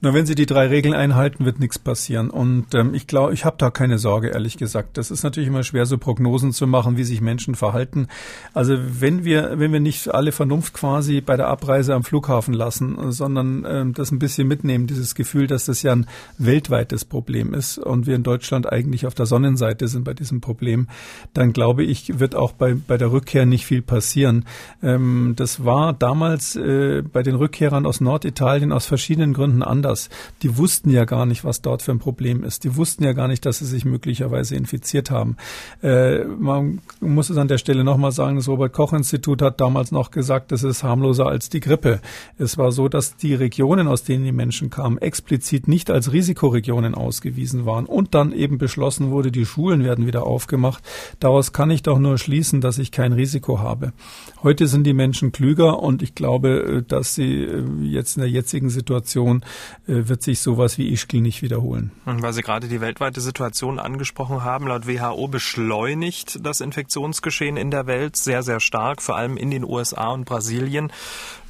Nur 0.00 0.14
wenn 0.14 0.26
Sie 0.26 0.36
die 0.36 0.46
drei 0.46 0.68
Regeln 0.68 0.94
einhalten, 0.94 1.44
wird 1.44 1.58
nichts 1.58 1.78
passieren. 1.78 2.30
Und 2.30 2.72
ähm, 2.74 2.94
ich 2.94 3.08
glaube, 3.08 3.34
ich 3.34 3.44
habe 3.44 3.56
da 3.58 3.70
keine 3.70 3.98
Sorge, 3.98 4.28
ehrlich 4.28 4.56
gesagt. 4.56 4.96
Das 4.96 5.10
ist 5.10 5.24
natürlich 5.24 5.48
immer 5.48 5.64
schwer, 5.64 5.86
so 5.86 5.98
Prognosen 5.98 6.52
zu 6.52 6.68
machen, 6.68 6.96
wie 6.96 7.02
sich 7.02 7.20
Menschen 7.20 7.56
verhalten. 7.56 8.06
Also 8.54 8.76
wenn 8.78 9.24
wir, 9.24 9.58
wenn 9.58 9.72
wir 9.72 9.80
nicht 9.80 10.14
alle 10.14 10.30
Vernunft 10.30 10.72
quasi 10.72 11.20
bei 11.20 11.36
der 11.36 11.48
Abreise 11.48 11.94
am 11.94 12.04
Flughafen 12.04 12.54
lassen, 12.54 13.10
sondern 13.10 13.66
ähm, 13.68 13.92
das 13.92 14.12
ein 14.12 14.20
bisschen 14.20 14.46
mitnehmen, 14.46 14.86
dieses 14.86 15.16
Gefühl, 15.16 15.48
dass 15.48 15.64
das 15.64 15.82
ja 15.82 15.92
ein 15.92 16.06
weltweites 16.38 17.04
Problem 17.04 17.52
ist 17.52 17.78
und 17.78 18.06
wir 18.06 18.14
in 18.14 18.22
Deutschland 18.22 18.72
eigentlich 18.72 19.04
auf 19.04 19.14
der 19.14 19.26
Sonnenseite 19.26 19.88
sind 19.88 20.04
bei 20.04 20.14
diesem 20.14 20.40
Problem, 20.40 20.86
dann 21.34 21.52
glaube 21.52 21.82
ich, 21.82 22.20
wird 22.20 22.36
auch 22.36 22.52
bei, 22.52 22.74
bei 22.74 22.98
der 22.98 23.10
Rückkehr 23.10 23.46
nicht 23.46 23.66
viel 23.66 23.82
passieren. 23.82 24.44
Ähm, 24.80 25.32
das 25.34 25.64
war 25.64 25.92
damals 25.92 26.54
äh, 26.54 27.02
bei 27.02 27.24
den 27.24 27.34
Rückkehrern 27.34 27.84
aus 27.84 28.00
Norditalien 28.00 28.70
aus 28.70 28.86
verschiedenen 28.86 29.32
Gründen 29.32 29.64
anders 29.64 29.87
anders. 29.88 30.08
Die 30.42 30.56
wussten 30.56 30.90
ja 30.90 31.04
gar 31.04 31.26
nicht, 31.26 31.44
was 31.44 31.62
dort 31.62 31.82
für 31.82 31.92
ein 31.92 31.98
Problem 31.98 32.44
ist. 32.44 32.64
Die 32.64 32.76
wussten 32.76 33.04
ja 33.04 33.12
gar 33.12 33.28
nicht, 33.28 33.44
dass 33.46 33.58
sie 33.58 33.66
sich 33.66 33.84
möglicherweise 33.84 34.54
infiziert 34.54 35.10
haben. 35.10 35.36
Äh, 35.82 36.24
man 36.24 36.80
muss 37.00 37.30
es 37.30 37.36
an 37.38 37.48
der 37.48 37.58
Stelle 37.58 37.84
nochmal 37.84 38.12
sagen, 38.12 38.36
das 38.36 38.48
Robert-Koch-Institut 38.48 39.42
hat 39.42 39.60
damals 39.60 39.92
noch 39.92 40.10
gesagt, 40.10 40.52
das 40.52 40.62
ist 40.62 40.82
harmloser 40.82 41.26
als 41.26 41.48
die 41.48 41.60
Grippe. 41.60 42.00
Es 42.38 42.58
war 42.58 42.72
so, 42.72 42.88
dass 42.88 43.16
die 43.16 43.34
Regionen, 43.34 43.88
aus 43.88 44.04
denen 44.04 44.24
die 44.24 44.32
Menschen 44.32 44.70
kamen, 44.70 44.98
explizit 44.98 45.68
nicht 45.68 45.90
als 45.90 46.12
Risikoregionen 46.12 46.94
ausgewiesen 46.94 47.66
waren 47.66 47.86
und 47.86 48.14
dann 48.14 48.32
eben 48.32 48.58
beschlossen 48.58 49.10
wurde, 49.10 49.32
die 49.32 49.46
Schulen 49.46 49.84
werden 49.84 50.06
wieder 50.06 50.24
aufgemacht. 50.24 50.82
Daraus 51.20 51.52
kann 51.52 51.70
ich 51.70 51.82
doch 51.82 51.98
nur 51.98 52.18
schließen, 52.18 52.60
dass 52.60 52.78
ich 52.78 52.92
kein 52.92 53.12
Risiko 53.12 53.60
habe. 53.60 53.92
Heute 54.42 54.68
sind 54.68 54.84
die 54.84 54.94
Menschen 54.94 55.32
klüger 55.32 55.80
und 55.80 56.00
ich 56.00 56.14
glaube, 56.14 56.78
äh, 56.78 56.82
dass 56.82 57.14
sie 57.14 57.42
äh, 57.42 57.64
jetzt 57.82 58.16
in 58.16 58.20
der 58.20 58.30
jetzigen 58.30 58.70
Situation 58.70 59.44
äh, 59.88 60.08
wird 60.08 60.22
sich 60.22 60.38
sowas 60.40 60.78
wie 60.78 60.92
Ischgl 60.92 61.20
nicht 61.20 61.42
wiederholen. 61.42 61.90
Und 62.06 62.22
weil 62.22 62.32
Sie 62.32 62.42
gerade 62.42 62.68
die 62.68 62.80
weltweite 62.80 63.20
Situation 63.20 63.80
angesprochen 63.80 64.44
haben, 64.44 64.68
laut 64.68 64.86
WHO 64.86 65.26
beschleunigt 65.26 66.38
das 66.46 66.60
Infektionsgeschehen 66.60 67.56
in 67.56 67.72
der 67.72 67.86
Welt 67.86 68.16
sehr, 68.16 68.44
sehr 68.44 68.60
stark, 68.60 69.02
vor 69.02 69.16
allem 69.16 69.36
in 69.36 69.50
den 69.50 69.64
USA 69.64 70.08
und 70.08 70.24
Brasilien 70.24 70.92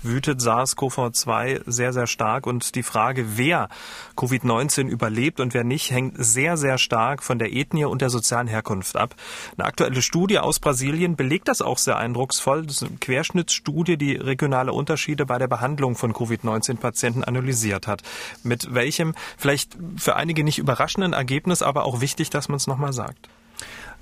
wütet 0.03 0.41
SARS-CoV-2 0.41 1.63
sehr, 1.67 1.93
sehr 1.93 2.07
stark. 2.07 2.47
Und 2.47 2.75
die 2.75 2.83
Frage, 2.83 3.37
wer 3.37 3.69
Covid-19 4.17 4.89
überlebt 4.89 5.41
und 5.41 5.55
wer 5.55 5.65
nicht, 5.65 5.91
hängt 5.91 6.15
sehr, 6.17 6.57
sehr 6.57 6.79
stark 6.79 7.23
von 7.23 7.39
der 7.39 7.53
Ethnie 7.53 7.85
und 7.85 8.03
der 8.03 8.11
sozialen 8.11 8.49
Herkunft 8.49 8.97
ab. 8.97 9.15
Eine 9.57 9.67
aktuelle 9.67 10.03
Studie 10.03 10.39
aus 10.39 10.61
Brasilien 10.61 11.17
belegt 11.17 11.49
das 11.49 11.63
auch 11.63 11.79
sehr 11.79 11.99
eindrucksvoll. 11.99 12.67
Das 12.67 12.83
ist 12.83 12.89
eine 12.89 12.99
Querschnittsstudie, 12.99 13.97
die 13.97 14.17
regionale 14.17 14.73
Unterschiede 14.73 15.27
bei 15.27 15.39
der 15.39 15.49
Behandlung 15.49 15.97
von 15.97 16.13
Covid-19-Patienten 16.13 17.25
analysiert 17.25 17.87
hat. 17.87 18.03
Mit 18.43 18.75
welchem 18.75 19.15
vielleicht 19.37 19.77
für 19.97 20.17
einige 20.17 20.45
nicht 20.45 20.59
überraschenden 20.59 21.13
Ergebnis, 21.13 21.63
aber 21.63 21.85
auch 21.85 22.01
wichtig, 22.01 22.31
dass 22.31 22.49
man 22.49 22.57
es 22.57 22.67
nochmal 22.67 22.93
sagt. 22.93 23.29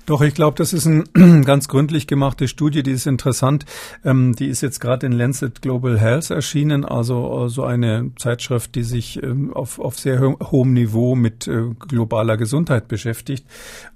Doch, 0.07 0.21
ich 0.21 0.33
glaube, 0.33 0.55
das 0.55 0.71
ist 0.71 0.87
eine 0.87 1.03
ganz 1.43 1.67
gründlich 1.67 2.07
gemachte 2.07 2.47
Studie, 2.47 2.81
die 2.81 2.91
ist 2.91 3.07
interessant. 3.07 3.65
Ähm, 4.05 4.33
die 4.33 4.47
ist 4.47 4.61
jetzt 4.61 4.79
gerade 4.79 5.05
in 5.05 5.11
Lancet 5.11 5.61
Global 5.61 5.99
Health 5.99 6.29
erschienen, 6.29 6.85
also 6.85 7.45
äh, 7.45 7.49
so 7.49 7.65
eine 7.65 8.11
Zeitschrift, 8.17 8.75
die 8.75 8.83
sich 8.83 9.21
ähm, 9.21 9.53
auf, 9.53 9.79
auf 9.79 9.99
sehr 9.99 10.21
ho 10.21 10.37
hohem 10.39 10.71
Niveau 10.71 11.15
mit 11.15 11.49
äh, 11.49 11.71
globaler 11.77 12.37
Gesundheit 12.37 12.87
beschäftigt. 12.87 13.45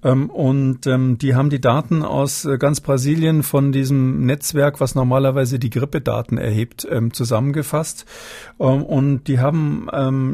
Ähm, 0.04 0.30
und 0.30 0.86
ähm, 0.86 1.18
die 1.18 1.34
haben 1.34 1.50
die 1.50 1.62
Daten 1.62 2.04
aus 2.04 2.44
äh, 2.44 2.58
ganz 2.58 2.82
Brasilien 2.82 3.42
von 3.42 3.72
diesem 3.72 4.26
Netzwerk, 4.26 4.82
was 4.82 4.96
normalerweise 4.96 5.60
die 5.60 5.70
Grippedaten 5.70 6.38
erhebt, 6.38 6.86
ähm, 6.92 7.14
zusammengefasst. 7.14 8.06
Ähm, 8.60 8.84
und 8.84 9.30
die 9.30 9.40
haben 9.40 9.88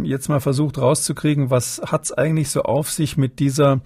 jetzt 0.04 0.28
mal 0.28 0.40
versucht 0.40 0.80
rauszukriegen, 0.80 1.50
was 1.50 1.82
hat's 1.86 2.12
eigentlich 2.12 2.50
so 2.50 2.64
auf 2.64 2.90
sich 2.90 3.16
mit 3.16 3.40
dieser 3.40 3.82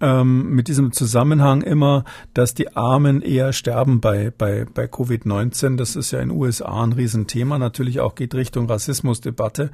ähm, 0.00 0.50
mit 0.54 0.68
diesem 0.68 0.92
Zusammenhang 0.92 1.62
immer, 1.62 2.04
dass 2.34 2.54
die 2.54 2.76
Armen 2.76 3.22
eher 3.22 3.52
sterben 3.52 4.00
bei, 4.00 4.32
bei, 4.36 4.66
bei 4.72 4.84
Covid-19. 4.84 5.76
Das 5.76 5.96
ist 5.96 6.10
ja 6.10 6.20
in 6.20 6.30
den 6.30 6.38
USA 6.38 6.82
ein 6.82 6.92
Riesenthema. 6.92 7.58
Natürlich 7.58 8.00
auch 8.00 8.14
geht 8.14 8.34
Richtung 8.34 8.66
Rassismusdebatte. 8.66 9.70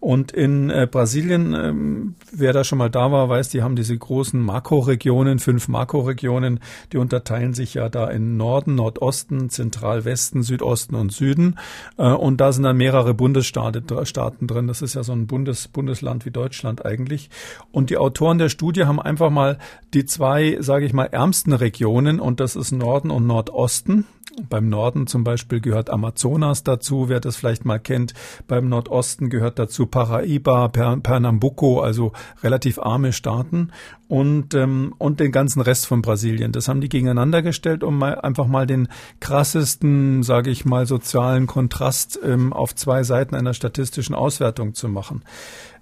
Und 0.00 0.32
in 0.32 0.70
äh, 0.70 0.88
Brasilien, 0.90 1.54
ähm, 1.54 2.14
wer 2.32 2.52
da 2.52 2.64
schon 2.64 2.78
mal 2.78 2.90
da 2.90 3.10
war, 3.12 3.28
weiß, 3.28 3.48
die 3.50 3.62
haben 3.62 3.76
diese 3.76 3.96
großen 3.96 4.40
Makroregionen, 4.40 5.38
fünf 5.38 5.68
Makroregionen, 5.68 6.60
die 6.92 6.98
unterteilen 6.98 7.54
sich 7.54 7.74
ja 7.74 7.88
da 7.88 8.08
in 8.08 8.36
Norden, 8.36 8.74
Nordosten, 8.74 9.50
Zentralwesten, 9.50 10.42
Südosten 10.42 10.94
und 10.94 11.12
Süden. 11.12 11.58
Äh, 11.96 12.12
und 12.12 12.40
da 12.40 12.52
sind 12.52 12.64
dann 12.64 12.76
mehrere 12.76 13.14
Bundesstaaten 13.14 13.84
Staaten 14.04 14.46
drin. 14.46 14.66
Das 14.66 14.82
ist 14.82 14.94
ja 14.94 15.02
so 15.02 15.12
ein 15.12 15.26
Bundes, 15.26 15.68
Bundesland 15.68 16.24
wie 16.26 16.30
Deutschland 16.30 16.84
eigentlich. 16.84 17.30
Und 17.72 17.90
die 17.90 17.98
Autoren 17.98 18.38
der 18.38 18.48
Studie 18.48 18.84
haben 18.84 19.00
einfach 19.00 19.30
mal 19.30 19.58
die 19.94 20.04
zwei, 20.04 20.58
sage 20.60 20.86
ich 20.86 20.92
mal, 20.92 21.06
ärmsten 21.06 21.52
Regionen 21.52 22.20
und 22.20 22.40
das 22.40 22.56
ist 22.56 22.72
Norden 22.72 23.10
und 23.10 23.26
Nordosten 23.26 24.06
Beim 24.48 24.68
Norden 24.68 25.06
zum 25.06 25.24
Beispiel 25.24 25.60
gehört 25.60 25.90
Amazonas 25.90 26.62
dazu, 26.62 27.08
wer 27.08 27.20
das 27.20 27.36
vielleicht 27.36 27.64
mal 27.64 27.78
kennt. 27.78 28.14
Beim 28.46 28.68
Nordosten 28.68 29.28
gehört 29.28 29.58
dazu 29.58 29.86
Paraíba, 29.86 30.68
Pernambuco, 30.68 31.80
also 31.80 32.12
relativ 32.42 32.78
arme 32.78 33.12
Staaten 33.12 33.70
und, 34.08 34.54
ähm, 34.54 34.94
und 34.98 35.20
den 35.20 35.32
ganzen 35.32 35.60
Rest 35.60 35.86
von 35.86 36.00
Brasilien. 36.00 36.52
Das 36.52 36.68
haben 36.68 36.80
die 36.80 36.88
gegeneinander 36.88 37.42
gestellt, 37.42 37.82
um 37.82 37.98
mal, 37.98 38.20
einfach 38.20 38.46
mal 38.46 38.66
den 38.66 38.88
krassesten, 39.18 40.22
sage 40.22 40.50
ich 40.50 40.64
mal, 40.64 40.86
sozialen 40.86 41.46
Kontrast 41.46 42.18
ähm, 42.24 42.52
auf 42.52 42.74
zwei 42.74 43.02
Seiten 43.02 43.34
einer 43.34 43.54
statistischen 43.54 44.14
Auswertung 44.14 44.74
zu 44.74 44.88
machen. 44.88 45.22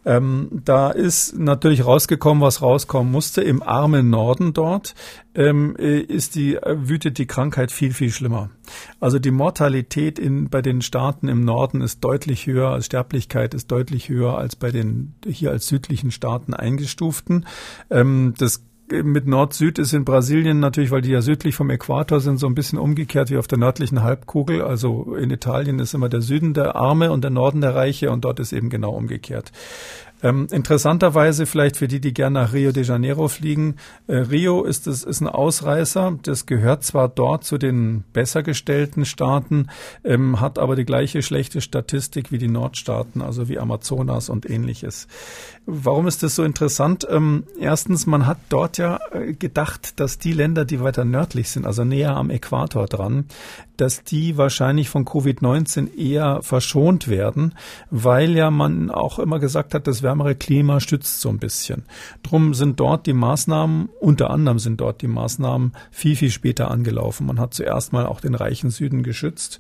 Ähm, 0.09 0.49
da 0.65 0.91
ist 0.91 1.39
natürlich 1.39 1.85
rausgekommen, 1.85 2.43
was 2.43 2.63
rauskommen 2.63 3.13
musste. 3.13 3.43
Im 3.43 3.63
armen 3.63 4.09
Norden 4.09 4.55
dort 4.55 4.95
ähm, 5.35 5.77
äh, 5.79 6.01
ist 6.01 6.35
die, 6.35 6.55
äh, 6.55 6.77
wütet 6.89 7.19
die 7.19 7.27
Krankheit 7.27 7.71
viel, 7.71 7.93
viel 7.93 8.11
schlimmer. 8.11 8.49
Also 9.01 9.19
die 9.19 9.31
Mortalität 9.31 10.19
in, 10.19 10.49
bei 10.49 10.63
den 10.63 10.81
Staaten 10.81 11.29
im 11.29 11.45
Norden 11.45 11.83
ist 11.83 12.03
deutlich 12.03 12.47
höher, 12.47 12.71
als 12.71 12.87
Sterblichkeit 12.87 13.53
ist 13.53 13.71
deutlich 13.71 14.09
höher 14.09 14.39
als 14.39 14.57
bei 14.57 14.71
den 14.71 15.15
hier 15.27 15.51
als 15.51 15.67
südlichen 15.67 16.11
Staaten 16.11 16.55
eingestuften. 16.55 17.45
Ähm, 17.91 18.33
das 18.39 18.63
mit 18.91 19.27
Nord-Süd 19.27 19.79
ist 19.79 19.93
in 19.93 20.05
Brasilien 20.05 20.61
natürlich, 20.61 20.91
weil 20.91 21.03
die 21.03 21.11
ja 21.11 21.21
südlich 21.21 21.55
vom 21.55 21.71
Äquator 21.71 22.21
sind, 22.21 22.39
so 22.39 22.47
ein 22.47 22.55
bisschen 22.55 22.79
umgekehrt 22.79 23.31
wie 23.31 23.37
auf 23.37 23.47
der 23.47 23.59
nördlichen 23.59 24.03
Halbkugel. 24.03 24.63
Also 24.63 25.15
in 25.15 25.31
Italien 25.31 25.79
ist 25.79 25.95
immer 25.95 26.09
der 26.09 26.21
Süden 26.21 26.55
der 26.55 26.77
Arme 26.77 27.11
und 27.13 27.23
der 27.23 27.31
Norden 27.31 27.61
der 27.61 27.75
Reiche 27.75 28.11
und 28.11 28.25
dort 28.25 28.41
ist 28.41 28.53
eben 28.53 28.71
genau 28.71 28.93
umgekehrt. 28.93 29.53
Ähm, 30.23 30.49
interessanterweise 30.51 31.47
vielleicht 31.47 31.77
für 31.77 31.89
die, 31.89 32.01
die 32.01 32.13
gerne 32.13 32.41
nach 32.41 32.53
Rio 32.53 32.73
de 32.73 32.83
Janeiro 32.83 33.29
fliegen, 33.29 33.77
äh, 34.07 34.17
Rio 34.17 34.65
ist, 34.65 34.87
es, 34.87 35.05
ist 35.05 35.21
ein 35.21 35.29
Ausreißer, 35.29 36.19
das 36.23 36.47
gehört 36.47 36.85
zwar 36.85 37.09
dort 37.09 37.45
zu 37.45 37.59
den 37.59 38.05
besser 38.13 38.43
gestellten 38.43 39.05
Staaten, 39.05 39.69
ähm, 40.05 40.41
hat 40.41 40.59
aber 40.59 40.77
die 40.77 40.85
gleiche 40.85 41.23
schlechte 41.23 41.61
Statistik 41.61 42.33
wie 42.33 42.39
die 42.39 42.49
Nordstaaten, 42.49 43.23
also 43.23 43.49
wie 43.49 43.59
Amazonas 43.59 44.29
und 44.29 44.49
ähnliches. 44.49 45.07
Warum 45.67 46.07
ist 46.07 46.23
das 46.23 46.35
so 46.35 46.45
interessant? 46.45 47.07
Ähm, 47.11 47.45
erstens, 47.61 48.07
man 48.07 48.27
hat 48.27 48.39
dort 48.49 48.79
ja 48.79 48.99
äh, 49.13 49.35
gedacht, 49.35 50.01
dass 50.01 50.19
die 50.19 50.33
Länder, 50.33 50.65
die 50.65 50.81
weiter 50.81 51.05
nördlich 51.05 51.51
sind, 51.51 51.67
also 51.67 51.85
näher 51.85 52.17
am 52.17 52.31
Äquator 52.31 52.87
dran, 52.87 53.27
dass 53.81 54.03
die 54.03 54.37
wahrscheinlich 54.37 54.89
von 54.89 55.05
Covid-19 55.05 55.97
eher 55.97 56.43
verschont 56.43 57.09
werden, 57.09 57.55
weil 57.91 58.37
ja 58.37 58.51
man 58.51 58.91
auch 58.91 59.19
immer 59.19 59.39
gesagt 59.39 59.75
hat, 59.75 59.87
das 59.87 60.03
wärmere 60.03 60.35
Klima 60.35 60.81
stützt 60.81 61.21
so 61.21 61.29
ein 61.29 61.39
bisschen. 61.39 61.85
Drum 62.23 62.55
sind 62.55 62.81
dort 62.81 63.07
die 63.07 63.13
Maßnahmen, 63.13 63.89
unter 64.01 64.31
anderem 64.31 64.59
sind 64.59 64.81
dort 64.81 65.01
die 65.01 65.09
Maßnahmen 65.09 65.73
viel, 65.91 66.17
viel 66.17 66.31
später 66.31 66.71
angelaufen. 66.71 67.27
Man 67.27 67.41
hat 67.41 67.55
zuerst 67.55 67.93
mal 67.93 68.07
auch 68.07 68.21
den 68.21 68.35
reichen 68.35 68.71
Süden 68.71 69.03
geschützt. 69.03 69.59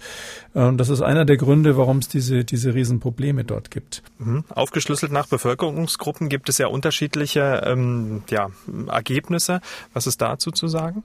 Ähm, 0.55 0.77
das 0.77 0.89
ist 0.89 1.01
einer 1.01 1.25
der 1.25 1.37
Gründe, 1.37 1.77
warum 1.77 1.99
es 1.99 2.09
diese, 2.09 2.45
diese 2.45 2.75
Riesenprobleme 2.75 3.45
dort 3.45 3.71
gibt. 3.71 4.03
Mhm. 4.19 4.45
Aufgeschlüsselt 4.49 5.13
nach 5.13 5.27
Bevölkerungsgruppen 5.27 6.29
gibt 6.29 6.49
es 6.49 6.59
ja 6.59 6.67
unterschiedliche 6.67 7.63
ähm, 7.65 8.23
ja, 8.31 8.51
Ergebnisse. 8.89 9.61
Was 9.93 10.07
ist 10.07 10.21
dazu 10.21 10.51
zu 10.51 10.67
sagen? 10.67 11.05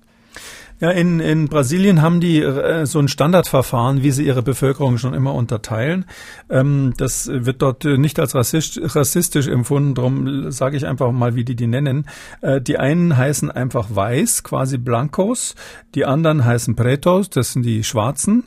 Ja, 0.83 0.91
in, 0.91 1.21
in 1.21 1.47
Brasilien 1.47 2.01
haben 2.01 2.19
die 2.19 2.41
äh, 2.41 2.85
so 2.85 2.99
ein 2.99 3.07
Standardverfahren, 3.07 4.03
wie 4.03 4.11
sie 4.11 4.25
ihre 4.25 4.43
Bevölkerung 4.43 4.97
schon 4.97 5.13
immer 5.13 5.33
unterteilen. 5.33 6.03
Ähm, 6.49 6.93
das 6.97 7.29
wird 7.31 7.61
dort 7.61 7.85
nicht 7.85 8.19
als 8.19 8.35
rassist, 8.35 8.81
rassistisch 8.93 9.47
empfunden, 9.47 9.95
darum 9.95 10.51
sage 10.51 10.75
ich 10.75 10.85
einfach 10.85 11.13
mal, 11.13 11.35
wie 11.35 11.45
die 11.45 11.55
die 11.55 11.67
nennen. 11.67 12.05
Äh, 12.41 12.59
die 12.59 12.79
einen 12.79 13.15
heißen 13.15 13.49
einfach 13.49 13.95
weiß, 13.95 14.43
quasi 14.43 14.77
Blancos, 14.77 15.55
die 15.95 16.03
anderen 16.03 16.43
heißen 16.43 16.75
Pretos, 16.75 17.29
das 17.29 17.53
sind 17.53 17.63
die 17.63 17.85
Schwarzen. 17.85 18.43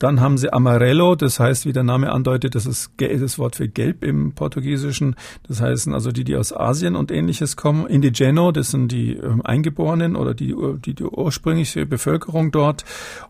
Dann 0.00 0.22
haben 0.22 0.38
sie 0.38 0.50
Amarelo, 0.50 1.14
das 1.14 1.38
heißt, 1.38 1.66
wie 1.66 1.74
der 1.74 1.82
Name 1.82 2.10
andeutet, 2.10 2.54
das 2.54 2.64
ist 2.64 2.92
das 2.98 3.38
Wort 3.38 3.56
für 3.56 3.68
gelb 3.68 4.02
im 4.02 4.32
Portugiesischen. 4.32 5.14
Das 5.46 5.60
heißen 5.60 5.92
also 5.92 6.10
die, 6.10 6.24
die 6.24 6.36
aus 6.36 6.54
Asien 6.56 6.96
und 6.96 7.10
ähnliches 7.10 7.54
kommen. 7.54 7.86
Indigeno, 7.86 8.50
das 8.50 8.70
sind 8.70 8.90
die 8.90 9.16
äh, 9.16 9.42
Eingeborenen 9.44 10.16
oder 10.16 10.32
die, 10.32 10.56
die, 10.86 10.94
die 10.94 11.04
ursprüngliche 11.04 11.79
Bevölkerung 11.86 12.50
dort. 12.50 12.84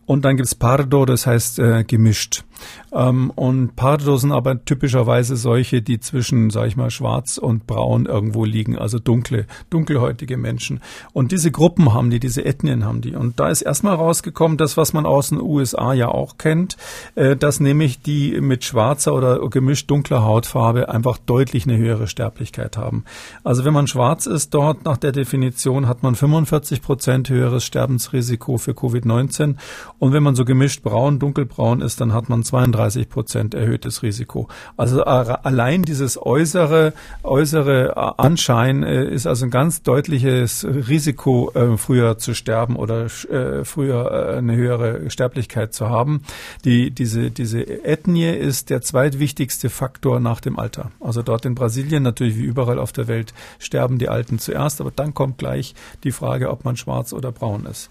Und 0.06 0.24
dann 0.24 0.36
gibt's 0.36 0.54
Pardo, 0.54 1.04
das 1.04 1.26
heißt 1.26 1.58
äh, 1.58 1.84
gemischt. 1.84 2.44
Ähm, 2.92 3.30
und 3.30 3.76
Pardo 3.76 4.16
sind 4.16 4.32
aber 4.32 4.64
typischerweise 4.64 5.36
solche, 5.36 5.82
die 5.82 6.00
zwischen, 6.00 6.50
sag 6.50 6.66
ich 6.66 6.76
mal, 6.76 6.90
schwarz 6.90 7.38
und 7.38 7.66
braun 7.66 8.06
irgendwo 8.06 8.44
liegen, 8.44 8.78
also 8.78 8.98
dunkle, 8.98 9.46
dunkelhäutige 9.70 10.36
Menschen. 10.36 10.80
Und 11.12 11.32
diese 11.32 11.50
Gruppen 11.50 11.92
haben 11.94 12.10
die, 12.10 12.20
diese 12.20 12.44
Ethnien 12.44 12.84
haben 12.84 13.00
die. 13.00 13.14
Und 13.14 13.40
da 13.40 13.48
ist 13.48 13.62
erstmal 13.62 13.94
rausgekommen, 13.94 14.58
das, 14.58 14.76
was 14.76 14.92
man 14.92 15.06
aus 15.06 15.30
den 15.30 15.40
USA 15.40 15.92
ja 15.92 16.08
auch 16.08 16.38
kennt, 16.38 16.76
äh, 17.14 17.36
dass 17.36 17.60
nämlich 17.60 18.02
die 18.02 18.40
mit 18.40 18.64
schwarzer 18.64 19.14
oder 19.14 19.38
gemischt 19.48 19.90
dunkler 19.90 20.24
Hautfarbe 20.24 20.88
einfach 20.88 21.18
deutlich 21.18 21.64
eine 21.66 21.76
höhere 21.76 22.06
Sterblichkeit 22.06 22.76
haben. 22.76 23.04
Also 23.44 23.64
wenn 23.64 23.72
man 23.72 23.86
schwarz 23.86 24.26
ist 24.26 24.54
dort, 24.54 24.84
nach 24.84 24.96
der 24.96 25.12
Definition, 25.12 25.88
hat 25.88 26.02
man 26.02 26.14
45 26.14 26.82
Prozent 26.82 27.28
höheres 27.28 27.64
Sterbensrisiko 27.64 28.58
für 28.58 28.72
Covid-19. 28.72 29.56
Und 29.98 30.12
wenn 30.12 30.22
man 30.22 30.34
so 30.34 30.44
gemischt 30.44 30.82
braun, 30.82 31.18
dunkelbraun 31.18 31.80
ist, 31.80 32.00
dann 32.00 32.12
hat 32.12 32.28
man 32.28 32.42
32 32.50 33.08
Prozent 33.08 33.54
erhöhtes 33.54 34.02
Risiko. 34.02 34.48
Also 34.76 35.04
allein 35.04 35.82
dieses 35.82 36.20
äußere, 36.20 36.92
äußere 37.22 38.18
Anschein 38.18 38.82
äh, 38.82 39.04
ist 39.04 39.26
also 39.26 39.46
ein 39.46 39.50
ganz 39.50 39.82
deutliches 39.82 40.64
Risiko, 40.64 41.52
äh, 41.54 41.76
früher 41.76 42.18
zu 42.18 42.34
sterben 42.34 42.76
oder 42.76 43.04
äh, 43.04 43.64
früher 43.64 44.36
eine 44.38 44.56
höhere 44.56 45.10
Sterblichkeit 45.10 45.74
zu 45.74 45.88
haben. 45.88 46.22
Die, 46.64 46.90
diese, 46.90 47.30
diese 47.30 47.62
Ethnie 47.84 48.30
ist 48.30 48.70
der 48.70 48.82
zweitwichtigste 48.82 49.70
Faktor 49.70 50.18
nach 50.18 50.40
dem 50.40 50.58
Alter. 50.58 50.90
Also 50.98 51.22
dort 51.22 51.44
in 51.46 51.54
Brasilien, 51.54 52.02
natürlich 52.02 52.36
wie 52.36 52.42
überall 52.42 52.78
auf 52.78 52.92
der 52.92 53.06
Welt, 53.06 53.32
sterben 53.58 53.98
die 53.98 54.08
Alten 54.08 54.38
zuerst, 54.38 54.80
aber 54.80 54.90
dann 54.90 55.14
kommt 55.14 55.38
gleich 55.38 55.74
die 56.02 56.12
Frage, 56.12 56.50
ob 56.50 56.64
man 56.64 56.76
schwarz 56.76 57.12
oder 57.12 57.30
braun 57.30 57.66
ist. 57.66 57.90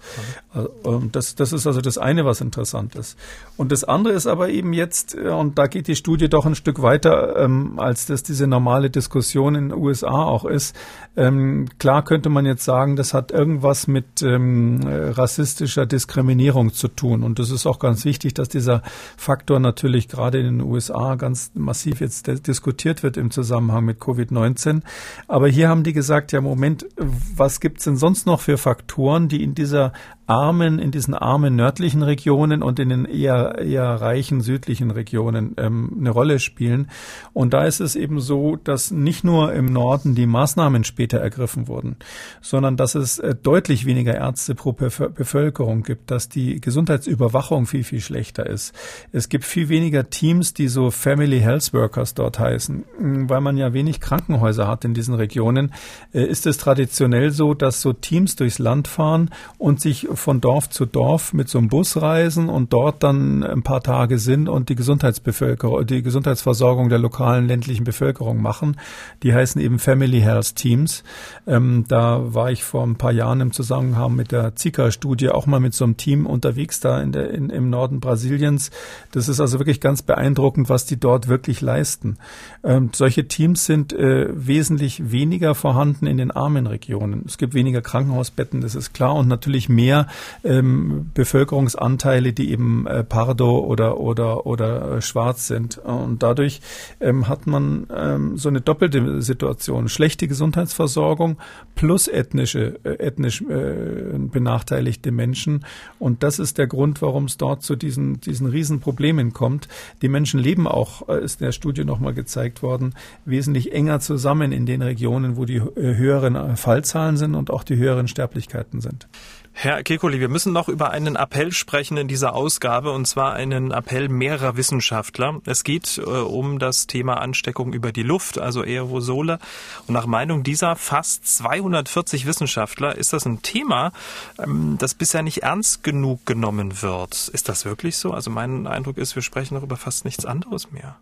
Also, 0.52 1.02
das, 1.10 1.34
das 1.34 1.52
ist 1.52 1.66
also 1.66 1.80
das 1.80 1.96
eine, 1.96 2.24
was 2.24 2.40
interessant 2.40 2.94
ist. 2.94 3.16
Und 3.56 3.72
das 3.72 3.84
andere 3.84 4.12
ist 4.14 4.26
aber 4.26 4.49
eben 4.50 4.72
jetzt, 4.72 5.14
äh, 5.14 5.28
und 5.28 5.58
da 5.58 5.66
geht 5.66 5.88
die 5.88 5.96
Studie 5.96 6.28
doch 6.28 6.46
ein 6.46 6.54
Stück 6.54 6.82
weiter, 6.82 7.36
ähm, 7.36 7.78
als 7.78 8.06
das 8.06 8.22
diese 8.22 8.46
normale 8.46 8.90
Diskussion 8.90 9.54
in 9.54 9.68
den 9.70 9.78
USA 9.78 10.24
auch 10.24 10.44
ist. 10.44 10.76
Ähm, 11.16 11.68
klar 11.78 12.04
könnte 12.04 12.28
man 12.28 12.46
jetzt 12.46 12.64
sagen, 12.64 12.96
das 12.96 13.14
hat 13.14 13.30
irgendwas 13.32 13.86
mit 13.86 14.22
ähm, 14.22 14.80
rassistischer 14.84 15.86
Diskriminierung 15.86 16.72
zu 16.72 16.88
tun. 16.88 17.22
Und 17.22 17.38
das 17.38 17.50
ist 17.50 17.66
auch 17.66 17.78
ganz 17.78 18.04
wichtig, 18.04 18.34
dass 18.34 18.48
dieser 18.48 18.82
Faktor 19.16 19.60
natürlich 19.60 20.08
gerade 20.08 20.38
in 20.38 20.58
den 20.58 20.60
USA 20.60 21.14
ganz 21.14 21.52
massiv 21.54 22.00
jetzt 22.00 22.26
diskutiert 22.46 23.02
wird 23.02 23.16
im 23.16 23.30
Zusammenhang 23.30 23.84
mit 23.84 23.98
Covid-19. 23.98 24.82
Aber 25.28 25.48
hier 25.48 25.68
haben 25.68 25.82
die 25.82 25.92
gesagt, 25.92 26.32
ja 26.32 26.40
Moment, 26.40 26.86
was 26.96 27.60
gibt's 27.60 27.84
denn 27.84 27.96
sonst 27.96 28.26
noch 28.26 28.40
für 28.40 28.58
Faktoren, 28.58 29.28
die 29.28 29.42
in 29.42 29.54
dieser 29.54 29.92
armen, 30.30 30.78
in 30.78 30.92
diesen 30.92 31.14
armen 31.14 31.56
nördlichen 31.56 32.02
Regionen 32.02 32.62
und 32.62 32.78
in 32.78 32.88
den 32.88 33.04
eher, 33.04 33.58
eher 33.58 34.00
reichen 34.00 34.39
südlichen 34.42 34.90
Regionen 34.90 35.54
ähm, 35.56 35.96
eine 35.98 36.10
Rolle 36.10 36.38
spielen. 36.38 36.90
Und 37.32 37.52
da 37.52 37.64
ist 37.64 37.80
es 37.80 37.96
eben 37.96 38.20
so, 38.20 38.56
dass 38.56 38.90
nicht 38.90 39.24
nur 39.24 39.52
im 39.52 39.66
Norden 39.66 40.14
die 40.14 40.26
Maßnahmen 40.26 40.84
später 40.84 41.18
ergriffen 41.18 41.68
wurden, 41.68 41.96
sondern 42.40 42.76
dass 42.76 42.94
es 42.94 43.18
äh, 43.18 43.34
deutlich 43.34 43.86
weniger 43.86 44.14
Ärzte 44.14 44.54
pro 44.54 44.72
Bevölkerung 44.72 45.82
gibt, 45.82 46.10
dass 46.10 46.28
die 46.28 46.60
Gesundheitsüberwachung 46.60 47.66
viel, 47.66 47.84
viel 47.84 48.00
schlechter 48.00 48.46
ist. 48.46 48.74
Es 49.12 49.28
gibt 49.28 49.44
viel 49.44 49.68
weniger 49.68 50.10
Teams, 50.10 50.54
die 50.54 50.68
so 50.68 50.90
Family 50.90 51.40
Health 51.40 51.72
Workers 51.72 52.14
dort 52.14 52.38
heißen. 52.38 52.84
Hm, 52.98 53.30
weil 53.30 53.40
man 53.40 53.56
ja 53.56 53.72
wenig 53.72 54.00
Krankenhäuser 54.00 54.68
hat 54.68 54.84
in 54.84 54.94
diesen 54.94 55.14
Regionen, 55.14 55.72
äh, 56.12 56.24
ist 56.24 56.46
es 56.46 56.58
traditionell 56.58 57.30
so, 57.30 57.54
dass 57.54 57.80
so 57.80 57.92
Teams 57.92 58.36
durchs 58.36 58.58
Land 58.58 58.88
fahren 58.88 59.30
und 59.58 59.80
sich 59.80 60.08
von 60.12 60.40
Dorf 60.40 60.68
zu 60.70 60.86
Dorf 60.86 61.32
mit 61.32 61.48
so 61.48 61.58
einem 61.58 61.68
Bus 61.68 62.00
reisen 62.00 62.48
und 62.48 62.72
dort 62.72 63.02
dann 63.02 63.42
ein 63.42 63.62
paar 63.62 63.82
Tage 63.82 64.18
sind 64.20 64.48
und 64.48 64.68
die 64.68 64.76
Gesundheitsbevölkerung, 64.76 65.84
die 65.86 66.02
Gesundheitsversorgung 66.02 66.88
der 66.88 67.00
lokalen 67.00 67.48
ländlichen 67.48 67.82
Bevölkerung 67.82 68.40
machen. 68.40 68.76
Die 69.24 69.34
heißen 69.34 69.60
eben 69.60 69.80
Family 69.80 70.20
Health 70.20 70.54
Teams. 70.54 71.02
Ähm, 71.46 71.84
da 71.88 72.32
war 72.34 72.52
ich 72.52 72.62
vor 72.62 72.84
ein 72.84 72.96
paar 72.96 73.12
Jahren 73.12 73.40
im 73.40 73.52
Zusammenhang 73.52 74.14
mit 74.14 74.30
der 74.30 74.54
Zika-Studie 74.54 75.30
auch 75.30 75.46
mal 75.46 75.60
mit 75.60 75.74
so 75.74 75.84
einem 75.84 75.96
Team 75.96 76.26
unterwegs 76.26 76.80
da 76.80 77.00
in 77.00 77.12
der, 77.12 77.30
in, 77.30 77.50
im 77.50 77.70
Norden 77.70 78.00
Brasiliens. 78.00 78.70
Das 79.10 79.28
ist 79.28 79.40
also 79.40 79.58
wirklich 79.58 79.80
ganz 79.80 80.02
beeindruckend, 80.02 80.68
was 80.68 80.86
die 80.86 81.00
dort 81.00 81.28
wirklich 81.28 81.60
leisten. 81.60 82.18
Ähm, 82.62 82.90
solche 82.92 83.26
Teams 83.26 83.64
sind 83.66 83.92
äh, 83.92 84.28
wesentlich 84.30 85.10
weniger 85.10 85.54
vorhanden 85.54 86.06
in 86.06 86.18
den 86.18 86.30
armen 86.30 86.66
Regionen. 86.66 87.24
Es 87.26 87.38
gibt 87.38 87.54
weniger 87.54 87.80
Krankenhausbetten, 87.80 88.60
das 88.60 88.74
ist 88.74 88.92
klar, 88.92 89.14
und 89.14 89.28
natürlich 89.28 89.68
mehr 89.68 90.06
ähm, 90.44 91.10
Bevölkerungsanteile, 91.14 92.32
die 92.32 92.50
eben 92.50 92.86
äh, 92.86 93.02
Pardo 93.04 93.58
oder, 93.58 93.98
oder, 93.98 94.09
oder 94.18 94.96
äh, 94.96 95.02
schwarz 95.02 95.46
sind. 95.46 95.78
Und 95.78 96.22
dadurch 96.22 96.60
ähm, 97.00 97.28
hat 97.28 97.46
man 97.46 97.86
ähm, 97.94 98.36
so 98.36 98.48
eine 98.48 98.60
doppelte 98.60 99.22
Situation. 99.22 99.88
Schlechte 99.88 100.28
Gesundheitsversorgung 100.28 101.36
plus 101.74 102.08
ethnische, 102.08 102.78
äh, 102.84 102.94
ethnisch 102.94 103.42
äh, 103.42 104.18
benachteiligte 104.18 105.12
Menschen. 105.12 105.64
Und 105.98 106.22
das 106.22 106.38
ist 106.38 106.58
der 106.58 106.66
Grund, 106.66 107.02
warum 107.02 107.24
es 107.24 107.36
dort 107.36 107.62
zu 107.62 107.76
diesen, 107.76 108.20
diesen 108.20 108.46
Riesenproblemen 108.46 109.32
kommt. 109.32 109.68
Die 110.02 110.08
Menschen 110.08 110.40
leben 110.40 110.66
auch, 110.66 111.08
äh, 111.08 111.24
ist 111.24 111.40
in 111.40 111.46
der 111.46 111.52
Studie 111.52 111.84
nochmal 111.84 112.14
gezeigt 112.14 112.62
worden, 112.62 112.94
wesentlich 113.24 113.72
enger 113.72 114.00
zusammen 114.00 114.52
in 114.52 114.66
den 114.66 114.82
Regionen, 114.82 115.36
wo 115.36 115.44
die 115.44 115.56
äh, 115.56 115.96
höheren 115.96 116.56
Fallzahlen 116.56 117.16
sind 117.16 117.34
und 117.34 117.50
auch 117.50 117.64
die 117.64 117.76
höheren 117.76 118.08
Sterblichkeiten 118.08 118.80
sind. 118.80 119.08
Herr 119.52 119.82
Kekuli, 119.82 120.20
wir 120.20 120.30
müssen 120.30 120.54
noch 120.54 120.68
über 120.68 120.90
einen 120.90 121.16
Appell 121.16 121.52
sprechen 121.52 121.98
in 121.98 122.08
dieser 122.08 122.34
Ausgabe, 122.34 122.92
und 122.92 123.06
zwar 123.06 123.34
einen 123.34 123.72
Appell 123.72 124.08
mehrerer 124.08 124.56
Wissenschaftler. 124.56 125.40
Es 125.44 125.64
geht 125.64 125.98
äh, 125.98 126.02
um 126.02 126.58
das 126.58 126.86
Thema 126.86 127.20
Ansteckung 127.20 127.74
über 127.74 127.92
die 127.92 128.02
Luft, 128.02 128.38
also 128.38 128.62
Aerosole. 128.62 129.38
Und 129.86 129.92
nach 129.92 130.06
Meinung 130.06 130.44
dieser 130.44 130.76
fast 130.76 131.26
240 131.36 132.24
Wissenschaftler 132.24 132.96
ist 132.96 133.12
das 133.12 133.26
ein 133.26 133.42
Thema, 133.42 133.92
ähm, 134.38 134.76
das 134.78 134.94
bisher 134.94 135.22
nicht 135.22 135.42
ernst 135.42 135.84
genug 135.84 136.24
genommen 136.24 136.80
wird. 136.80 137.28
Ist 137.28 137.50
das 137.50 137.66
wirklich 137.66 137.98
so? 137.98 138.12
Also 138.12 138.30
mein 138.30 138.66
Eindruck 138.66 138.96
ist, 138.96 139.14
wir 139.14 139.22
sprechen 139.22 139.54
noch 139.54 139.62
über 139.62 139.76
fast 139.76 140.06
nichts 140.06 140.24
anderes 140.24 140.72
mehr. 140.72 140.96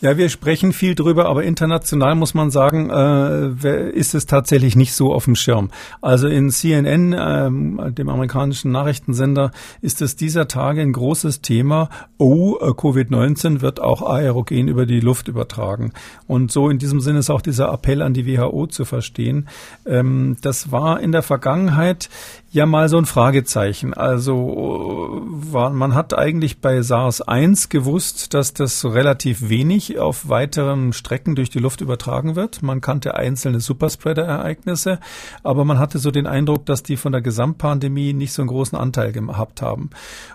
Ja, 0.00 0.16
wir 0.16 0.28
sprechen 0.28 0.72
viel 0.72 0.94
drüber, 0.94 1.26
aber 1.26 1.42
international 1.42 2.14
muss 2.14 2.32
man 2.32 2.52
sagen, 2.52 2.88
äh, 2.88 3.90
ist 3.90 4.14
es 4.14 4.26
tatsächlich 4.26 4.76
nicht 4.76 4.92
so 4.92 5.12
auf 5.12 5.24
dem 5.24 5.34
Schirm. 5.34 5.70
Also 6.00 6.28
in 6.28 6.50
CNN, 6.50 7.16
ähm, 7.18 7.80
dem 7.96 8.08
amerikanischen 8.08 8.70
Nachrichtensender, 8.70 9.50
ist 9.80 10.00
es 10.00 10.14
dieser 10.14 10.46
Tage 10.46 10.82
ein 10.82 10.92
großes 10.92 11.40
Thema. 11.40 11.88
Oh, 12.16 12.58
äh, 12.60 12.66
Covid-19 12.66 13.60
wird 13.60 13.80
auch 13.80 14.02
aerogen 14.02 14.68
über 14.68 14.86
die 14.86 15.00
Luft 15.00 15.26
übertragen. 15.26 15.92
Und 16.28 16.52
so 16.52 16.70
in 16.70 16.78
diesem 16.78 17.00
Sinne 17.00 17.18
ist 17.18 17.30
auch 17.30 17.42
dieser 17.42 17.72
Appell 17.72 18.00
an 18.00 18.14
die 18.14 18.24
WHO 18.28 18.68
zu 18.68 18.84
verstehen. 18.84 19.48
Ähm, 19.84 20.36
das 20.42 20.70
war 20.70 21.00
in 21.00 21.10
der 21.10 21.22
Vergangenheit 21.22 22.08
ja 22.50 22.64
mal 22.64 22.88
so 22.88 22.96
ein 22.96 23.04
Fragezeichen. 23.04 23.92
Also 23.92 25.22
man 25.52 25.94
hat 25.94 26.16
eigentlich 26.16 26.60
bei 26.60 26.80
SARS-1 26.80 27.68
gewusst, 27.68 28.32
dass 28.32 28.54
das 28.54 28.84
relativ 28.84 29.48
wenig 29.48 29.98
auf 29.98 30.28
weiteren 30.28 30.92
Strecken 30.92 31.34
durch 31.34 31.50
die 31.50 31.58
Luft 31.58 31.80
übertragen 31.80 32.36
wird. 32.36 32.62
Man 32.62 32.80
kannte 32.80 33.14
einzelne 33.16 33.60
Superspreader-Ereignisse, 33.60 34.98
aber 35.42 35.64
man 35.64 35.78
hatte 35.78 35.98
so 35.98 36.10
den 36.10 36.26
Eindruck, 36.26 36.64
dass 36.66 36.82
die 36.82 36.96
von 36.96 37.12
der 37.12 37.20
Gesamtpandemie 37.20 38.14
nicht 38.14 38.32
so 38.32 38.42
einen 38.42 38.48
großen 38.48 38.78
Anteil 38.78 39.12
gehabt 39.12 39.60
haben. 39.60 39.90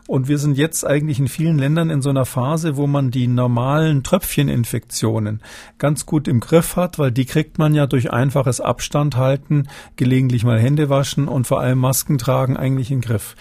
Und 0.08 0.28
wir 0.28 0.38
sind 0.38 0.58
jetzt 0.58 0.86
eigentlich 0.86 1.20
in 1.20 1.28
vielen 1.28 1.58
Ländern 1.58 1.90
in 1.90 2.02
so 2.02 2.10
einer 2.10 2.26
Phase, 2.26 2.78
wo 2.78 2.86
man 2.86 3.10
die 3.10 3.28
normalen 3.28 4.04
Tröpfcheninfektionen 4.04 5.42
ganz 5.80 6.06
gut 6.06 6.28
im 6.28 6.40
Griff 6.40 6.76
hat, 6.76 7.00
weil 7.00 7.12
die 7.12 7.26
kriegt 7.26 7.58
man 7.58 7.74
ja 7.74 7.88
durch 7.88 8.12
einfaches 8.14 8.62
Abstand 8.62 9.18
halten, 9.18 9.68
gelegentlich 9.96 10.44
mal 10.44 10.60
Hände 10.60 10.90
waschen 10.90 11.28
und 11.28 11.48
vor 11.48 11.60
allem 11.60 11.80
Masken 11.80 12.03
Masken 12.04 12.18
tragen 12.18 12.58
eigentlich 12.58 12.92
in 12.92 13.00
den 13.00 13.08
Griff. 13.08 13.36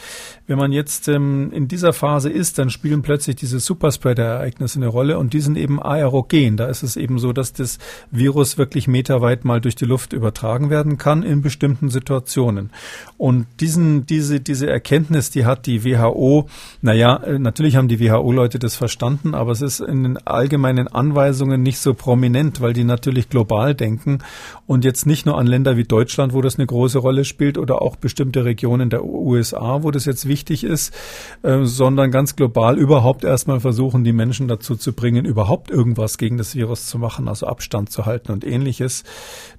Wenn 0.47 0.59
man 0.59 0.73
jetzt 0.73 1.09
ähm, 1.09 1.51
in 1.53 1.69
dieser 1.69 1.93
Phase 1.93 2.29
ist, 2.29 2.59
dann 2.59 2.69
spielen 2.69 3.03
plötzlich 3.03 3.37
diese 3.37 3.61
Superspreader-Ereignisse 3.61 4.79
eine 4.79 4.89
Rolle 4.89 5.19
und 5.19 5.33
die 5.33 5.41
sind 5.41 5.57
eben 5.57 5.83
aerogen. 5.83 6.57
Da 6.57 6.67
ist 6.67 6.83
es 6.83 6.97
eben 6.97 7.19
so, 7.19 7.33
dass 7.33 7.53
das 7.53 7.79
Virus 8.11 8.59
wirklich 8.59 8.89
meterweit 8.89 9.45
mal 9.45 9.61
durch 9.61 9.77
die 9.77 9.85
Luft 9.85 10.13
übertragen 10.13 10.69
werden 10.69 10.99
kann 10.99 11.23
in 11.23 11.43
bestimmten 11.43 11.91
Situationen. 11.91 12.71
Und 13.17 13.47
diesen, 13.61 14.05
diese, 14.07 14.41
diese 14.41 14.69
Erkenntnis, 14.69 15.31
die 15.31 15.47
hat 15.47 15.67
die 15.67 15.85
WHO, 15.85 16.49
naja, 16.81 17.17
äh, 17.17 17.39
natürlich 17.39 17.77
haben 17.77 17.89
die 17.89 18.01
WHO-Leute 18.01 18.59
das 18.59 18.75
verstanden, 18.75 19.35
aber 19.35 19.53
es 19.53 19.63
ist 19.63 19.81
in 19.81 20.03
den 20.03 20.27
allgemeinen 20.27 20.89
Anweisungen 20.89 21.63
nicht 21.63 21.79
so 21.79 21.95
prominent, 21.95 22.61
weil 22.61 22.73
die 22.73 22.85
natürlich 22.85 23.29
global 23.29 23.75
denken 23.75 24.19
und 24.67 24.85
jetzt 24.85 25.07
nicht 25.07 25.25
nur 25.25 25.39
an 25.39 25.47
Länder 25.47 25.77
wie 25.77 25.85
Deutschland, 25.85 26.33
wo 26.33 26.41
das 26.41 26.57
eine 26.57 26.67
große 26.67 26.99
Rolle 26.99 27.25
spielt 27.25 27.59
oder 27.59 27.81
auch 27.81 27.97
bestimmte 27.97 28.45
Regionen 28.45 28.91
der 28.91 29.05
USA, 29.05 29.83
wo 29.83 29.91
das 29.91 30.05
jetzt 30.05 30.27
wichtig 30.29 30.42
ist, 30.51 30.95
äh, 31.43 31.65
sondern 31.65 32.11
ganz 32.11 32.37
global 32.37 32.79
überhaupt 32.79 33.25
erstmal 33.25 33.61
versuchen, 33.61 34.05
die 34.05 34.13
Menschen 34.13 34.49
dazu 34.49 34.77
zu 34.77 34.93
bringen, 34.93 35.25
überhaupt 35.25 35.71
irgendwas 35.71 36.19
gegen 36.19 36.37
das 36.37 36.55
Virus 36.55 36.87
zu 36.87 36.99
machen, 36.99 37.29
also 37.29 37.47
Abstand 37.47 37.91
zu 37.91 38.07
halten 38.07 38.33
und 38.33 38.45
ähnliches. 38.45 39.05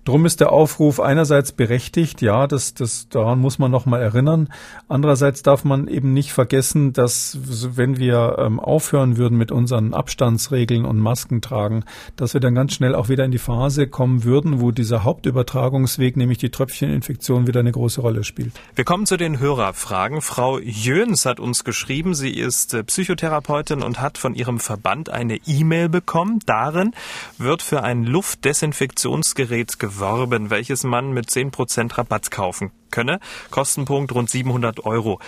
Drum 0.05 0.25
ist 0.25 0.41
der 0.41 0.51
Aufruf 0.51 0.99
einerseits 0.99 1.51
berechtigt, 1.51 2.21
ja, 2.21 2.47
das, 2.47 2.73
das, 2.73 3.07
daran 3.09 3.39
muss 3.39 3.59
man 3.59 3.71
nochmal 3.71 4.01
erinnern. 4.01 4.49
Andererseits 4.87 5.43
darf 5.43 5.63
man 5.63 5.87
eben 5.87 6.13
nicht 6.13 6.33
vergessen, 6.33 6.93
dass 6.93 7.37
wenn 7.75 7.97
wir 7.97 8.35
ähm, 8.39 8.59
aufhören 8.59 9.17
würden 9.17 9.37
mit 9.37 9.51
unseren 9.51 9.93
Abstandsregeln 9.93 10.85
und 10.85 10.99
Masken 10.99 11.41
tragen, 11.41 11.83
dass 12.15 12.33
wir 12.33 12.41
dann 12.41 12.55
ganz 12.55 12.73
schnell 12.73 12.95
auch 12.95 13.09
wieder 13.09 13.23
in 13.25 13.31
die 13.31 13.37
Phase 13.37 13.87
kommen 13.87 14.23
würden, 14.23 14.59
wo 14.59 14.71
dieser 14.71 15.03
Hauptübertragungsweg, 15.03 16.17
nämlich 16.17 16.37
die 16.37 16.49
Tröpfcheninfektion, 16.49 17.47
wieder 17.47 17.61
eine 17.61 17.71
große 17.71 18.01
Rolle 18.01 18.23
spielt. 18.23 18.51
Wir 18.75 18.85
kommen 18.85 19.05
zu 19.05 19.17
den 19.17 19.39
Hörerfragen. 19.39 20.21
Frau 20.21 20.59
Jöns 20.65 21.25
hat 21.25 21.39
uns 21.39 21.63
geschrieben, 21.63 22.13
sie 22.15 22.31
ist 22.31 22.73
äh, 22.73 22.83
Psychotherapeutin 22.83 23.83
und 23.83 23.99
hat 23.99 24.17
von 24.17 24.33
ihrem 24.33 24.59
Verband 24.59 25.09
eine 25.09 25.35
E-Mail 25.45 25.89
bekommen. 25.89 26.39
Darin 26.45 26.95
wird 27.37 27.61
für 27.61 27.83
ein 27.83 28.05
Luftdesinfektionsgerät 28.05 29.77
geworben, 29.79 30.49
welches 30.49 30.83
man 30.83 31.11
mit 31.11 31.29
10% 31.29 31.97
Rabatt 31.97 32.31
kaufen 32.31 32.71
könne. 32.91 33.19
Kostenpunkt 33.51 34.13
rund 34.13 34.29
700 34.29 34.85
Euro. 34.85 35.19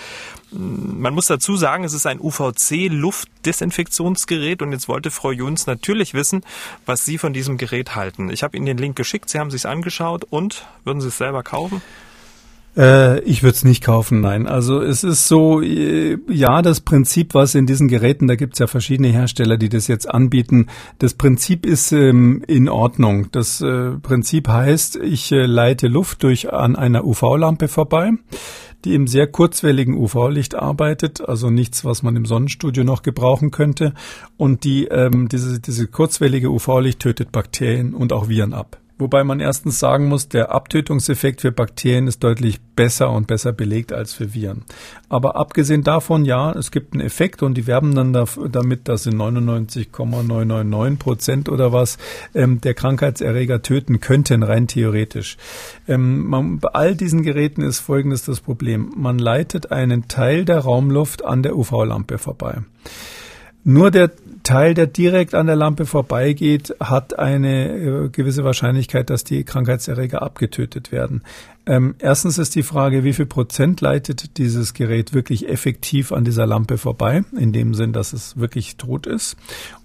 Man 0.51 1.13
muss 1.13 1.27
dazu 1.27 1.57
sagen, 1.57 1.83
es 1.83 1.91
ist 1.93 2.05
ein 2.05 2.21
UVC-Luftdesinfektionsgerät 2.21 4.61
und 4.61 4.71
jetzt 4.71 4.87
wollte 4.87 5.11
Frau 5.11 5.31
Juns 5.31 5.67
natürlich 5.67 6.13
wissen, 6.13 6.45
was 6.85 7.03
Sie 7.03 7.17
von 7.17 7.33
diesem 7.33 7.57
Gerät 7.57 7.95
halten. 7.95 8.29
Ich 8.29 8.43
habe 8.43 8.55
Ihnen 8.55 8.67
den 8.67 8.77
Link 8.77 8.95
geschickt, 8.95 9.29
Sie 9.29 9.39
haben 9.39 9.51
sich 9.51 9.67
angeschaut 9.67 10.23
und 10.29 10.65
würden 10.85 11.01
Sie 11.01 11.09
es 11.09 11.17
selber 11.17 11.43
kaufen? 11.43 11.81
Äh, 12.77 13.19
ich 13.21 13.43
würde 13.43 13.55
es 13.55 13.63
nicht 13.63 13.83
kaufen, 13.83 14.21
nein. 14.21 14.47
Also 14.47 14.81
es 14.81 15.03
ist 15.03 15.27
so, 15.27 15.61
äh, 15.61 16.17
ja, 16.27 16.61
das 16.61 16.81
Prinzip, 16.81 17.33
was 17.33 17.55
in 17.55 17.65
diesen 17.65 17.87
Geräten, 17.87 18.27
da 18.27 18.35
gibt 18.35 18.53
es 18.53 18.59
ja 18.59 18.67
verschiedene 18.67 19.09
Hersteller, 19.09 19.57
die 19.57 19.69
das 19.69 19.87
jetzt 19.87 20.09
anbieten, 20.09 20.67
das 20.99 21.13
Prinzip 21.13 21.65
ist 21.65 21.91
ähm, 21.91 22.43
in 22.47 22.69
Ordnung. 22.69 23.27
Das 23.31 23.61
äh, 23.61 23.91
Prinzip 24.01 24.47
heißt, 24.47 24.97
ich 24.97 25.31
äh, 25.31 25.45
leite 25.45 25.87
Luft 25.87 26.23
durch 26.23 26.51
an 26.51 26.75
einer 26.75 27.05
UV-Lampe 27.05 27.67
vorbei 27.67 28.11
die 28.83 28.93
im 28.93 29.07
sehr 29.07 29.25
kurzwelligen 29.25 29.95
UV-Licht 29.95 30.53
arbeitet, 30.53 31.27
also 31.27 31.49
nichts, 31.49 31.83
was 31.83 32.03
man 32.03 32.15
im 32.15 32.27
Sonnenstudio 32.27 32.83
noch 32.83 33.01
gebrauchen 33.01 33.49
könnte. 33.49 33.95
Und 34.37 34.63
die, 34.63 34.85
ähm, 34.85 35.27
diese, 35.27 35.59
diese 35.59 35.87
kurzwellige 35.87 36.51
UV-Licht 36.51 36.99
tötet 36.99 37.31
Bakterien 37.31 37.95
und 37.95 38.13
auch 38.13 38.29
Viren 38.29 38.53
ab. 38.53 38.77
Wobei 38.97 39.25
man 39.25 39.41
erstens 39.41 39.79
sagen 39.79 40.07
muss, 40.07 40.29
der 40.29 40.51
Abtötungseffekt 40.51 41.41
für 41.41 41.51
Bakterien 41.51 42.07
ist 42.07 42.23
deutlich 42.23 42.61
besser 42.61 43.11
und 43.11 43.27
besser 43.27 43.51
belegt 43.51 43.91
als 43.91 44.13
für 44.13 44.33
Viren. 44.33 44.63
Aber 45.09 45.35
abgesehen 45.35 45.83
davon, 45.83 46.23
ja, 46.23 46.53
es 46.53 46.71
gibt 46.71 46.93
einen 46.93 47.01
Effekt 47.01 47.43
und 47.43 47.55
die 47.55 47.67
werben 47.67 47.93
dann 47.93 48.13
damit, 48.13 48.87
dass 48.87 49.05
in 49.05 49.17
99,999 49.17 50.99
Prozent 50.99 51.49
oder 51.49 51.73
was 51.73 51.97
ähm, 52.33 52.61
der 52.61 52.73
Krankheitserreger 52.73 53.61
töten 53.61 53.99
könnten, 53.99 54.43
rein 54.43 54.67
theoretisch. 54.67 55.35
Ähm, 55.89 56.25
man, 56.27 56.59
bei 56.59 56.69
all 56.69 56.95
diesen 56.95 57.21
Geräten 57.21 57.63
ist 57.63 57.79
folgendes 57.79 58.23
das 58.23 58.39
Problem. 58.39 58.93
Man 58.95 59.19
leitet 59.19 59.73
einen 59.73 60.07
Teil 60.07 60.45
der 60.45 60.59
Raumluft 60.59 61.25
an 61.25 61.43
der 61.43 61.57
UV-Lampe 61.57 62.17
vorbei. 62.17 62.59
Nur 63.67 63.91
der 63.91 64.11
Teil, 64.45 64.75
der 64.75 64.85
direkt 64.85 65.33
an 65.33 65.47
der 65.47 65.55
Lampe 65.55 65.87
vorbeigeht, 65.87 66.75
hat 66.79 67.17
eine 67.17 68.05
äh, 68.05 68.09
gewisse 68.09 68.43
Wahrscheinlichkeit, 68.43 69.09
dass 69.09 69.23
die 69.23 69.43
Krankheitserreger 69.43 70.21
abgetötet 70.21 70.91
werden. 70.91 71.23
Ähm, 71.67 71.95
erstens 71.99 72.37
ist 72.37 72.55
die 72.55 72.63
Frage, 72.63 73.03
wie 73.03 73.13
viel 73.13 73.25
Prozent 73.25 73.81
leitet 73.81 74.37
dieses 74.37 74.73
Gerät 74.73 75.13
wirklich 75.13 75.49
effektiv 75.49 76.11
an 76.11 76.23
dieser 76.23 76.45
Lampe 76.45 76.77
vorbei, 76.77 77.23
in 77.37 77.53
dem 77.53 77.73
Sinn, 77.73 77.93
dass 77.93 78.13
es 78.13 78.37
wirklich 78.37 78.77
tot 78.77 79.07
ist. 79.07 79.35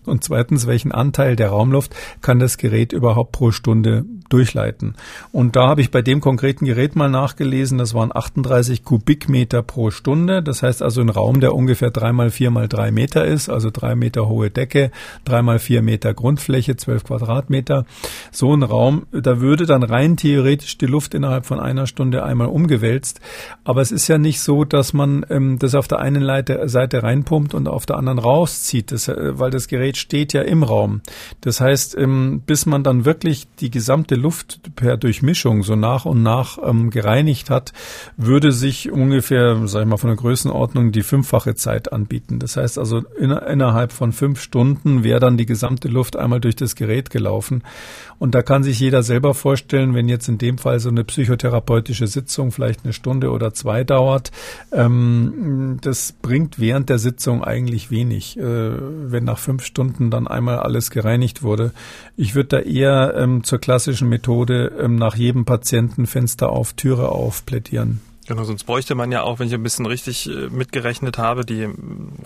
Und 0.07 0.25
zweitens, 0.25 0.67
welchen 0.67 0.93
Anteil 0.93 1.37
der 1.37 1.51
Raumluft 1.51 1.95
kann 2.23 2.39
das 2.39 2.57
Gerät 2.57 2.93
überhaupt 2.93 3.33
pro 3.33 3.51
Stunde 3.51 4.07
durchleiten? 4.31 4.95
Und 5.31 5.57
da 5.57 5.69
habe 5.69 5.83
ich 5.83 5.91
bei 5.91 6.01
dem 6.01 6.21
konkreten 6.21 6.65
Gerät 6.65 6.97
mal 6.97 7.11
nachgelesen, 7.11 7.77
das 7.77 7.93
waren 7.93 8.11
38 8.15 8.83
Kubikmeter 8.83 9.63
pro 9.63 9.91
Stunde. 9.91 10.43
Das 10.43 10.63
heißt 10.63 10.83
also 10.83 11.03
ein 11.03 11.11
Raum, 11.11 11.41
der 11.41 11.55
ungefähr 11.55 11.91
drei 11.91 12.13
mal 12.13 12.31
vier 12.31 12.51
mal 12.51 12.67
drei 12.67 12.91
Meter 12.91 13.27
ist, 13.27 13.51
also 13.51 13.71
drei 13.71 13.95
Meter 13.95 14.27
hohe 14.27 14.51
Decke, 14.51 14.91
drei 15.25 15.43
mal 15.43 15.59
vier 15.59 15.83
Meter 15.83 16.15
Grundfläche, 16.15 16.77
zwölf 16.77 17.05
Quadratmeter. 17.05 17.85
So 18.33 18.55
ein 18.55 18.63
Raum, 18.63 19.07
da 19.13 19.41
würde 19.41 19.67
dann 19.67 19.83
rein 19.83 20.17
theoretisch 20.17 20.79
die 20.79 20.87
Luft 20.87 21.15
innerhalb 21.15 21.45
von 21.45 21.61
einer 21.71 21.87
Stunde 21.87 22.25
einmal 22.25 22.49
umgewälzt. 22.49 23.21
Aber 23.65 23.81
es 23.81 23.93
ist 23.93 24.09
ja 24.09 24.19
nicht 24.19 24.41
so, 24.41 24.65
dass 24.65 24.93
man 24.93 25.25
ähm, 25.31 25.59
das 25.59 25.75
auf 25.75 25.89
der 25.89 26.01
einen 26.01 26.25
Seite, 26.25 26.69
Seite 26.69 27.03
reinpumpt 27.03 27.55
und 27.55 27.69
auf 27.69 27.87
der 27.87 27.97
anderen 27.97 28.19
rauszieht, 28.19 28.93
das, 28.93 29.09
äh, 29.09 29.39
weil 29.39 29.51
das 29.51 29.69
Gerät 29.69 29.97
steht 29.97 30.33
ja 30.33 30.43
im 30.43 30.63
Raum. 30.63 31.01
Das 31.41 31.61
heißt, 31.61 31.97
ähm, 31.97 32.43
bis 32.47 32.67
man 32.67 32.83
dann 32.83 33.05
wirklich 33.05 33.47
die 33.61 33.71
gesamte 33.71 34.15
Luft 34.15 34.61
per 34.77 34.97
Durchmischung 34.97 35.63
so 35.63 35.77
nach 35.77 36.05
und 36.05 36.23
nach 36.23 36.59
ähm, 36.63 36.91
gereinigt 36.91 37.51
hat, 37.51 37.73
würde 38.17 38.53
sich 38.53 38.91
ungefähr, 38.91 39.67
sag 39.67 39.83
ich 39.83 39.89
mal, 39.89 39.97
von 39.97 40.11
der 40.11 40.17
Größenordnung 40.17 40.93
die 40.93 41.03
fünffache 41.03 41.55
Zeit 41.55 41.93
anbieten. 41.93 42.39
Das 42.39 42.57
heißt 42.57 42.79
also, 42.79 43.03
in, 43.19 43.31
innerhalb 43.31 43.93
von 43.93 44.13
fünf 44.13 44.41
Stunden 44.41 45.05
wäre 45.05 45.21
dann 45.21 45.37
die 45.37 45.47
gesamte 45.47 45.89
Luft 45.89 46.17
einmal 46.17 46.41
durch 46.41 46.57
das 46.57 46.75
Gerät 46.75 47.11
gelaufen. 47.11 47.63
Und 48.19 48.35
da 48.35 48.43
kann 48.43 48.63
sich 48.63 48.79
jeder 48.79 49.03
selber 49.03 49.35
vorstellen, 49.35 49.95
wenn 49.95 50.09
jetzt 50.09 50.29
in 50.29 50.39
dem 50.39 50.59
Fall 50.59 50.79
so 50.81 50.89
eine 50.89 51.05
psychotherapeutische 51.61 52.07
Sitzung 52.07 52.53
vielleicht 52.53 52.85
eine 52.85 52.93
Stunde 52.93 53.31
oder 53.31 53.53
zwei 53.53 53.85
dauert, 53.85 54.31
ähm, 54.73 55.79
das 55.83 56.13
bringt 56.13 56.59
während 56.59 56.89
der 56.89 56.99
Sitzung 56.99 57.45
eigentlich 57.45 57.91
wenig, 57.91 58.39
äh, 58.39 58.43
wenn 58.43 59.25
nach 59.25 59.39
fünf 59.39 59.65
Stunden 59.65 60.11
dann 60.11 60.27
einmal 60.27 60.59
alles 60.59 60.91
gereinigt 60.91 61.43
wurde. 61.43 61.73
Ich 62.17 62.35
würde 62.35 62.49
da 62.49 62.59
eher 62.61 63.15
ähm, 63.17 63.45
zur 63.45 63.59
klassischen 63.59 64.09
Methode 64.09 64.73
ähm, 64.81 64.97
nach 64.97 65.15
jedem 65.15 65.45
Patienten 65.45 66.07
Fenster 66.07 66.51
auf, 66.51 66.73
Türe 66.73 67.11
auf 67.11 67.47
plädieren. 67.47 68.01
Genau, 68.27 68.45
sonst 68.45 68.65
bräuchte 68.65 68.95
man 68.95 69.11
ja 69.11 69.23
auch, 69.23 69.41
wenn 69.41 69.49
ich 69.49 69.55
ein 69.55 69.63
bisschen 69.63 69.87
richtig 69.87 70.29
äh, 70.29 70.49
mitgerechnet 70.51 71.19
habe, 71.19 71.45
die 71.45 71.69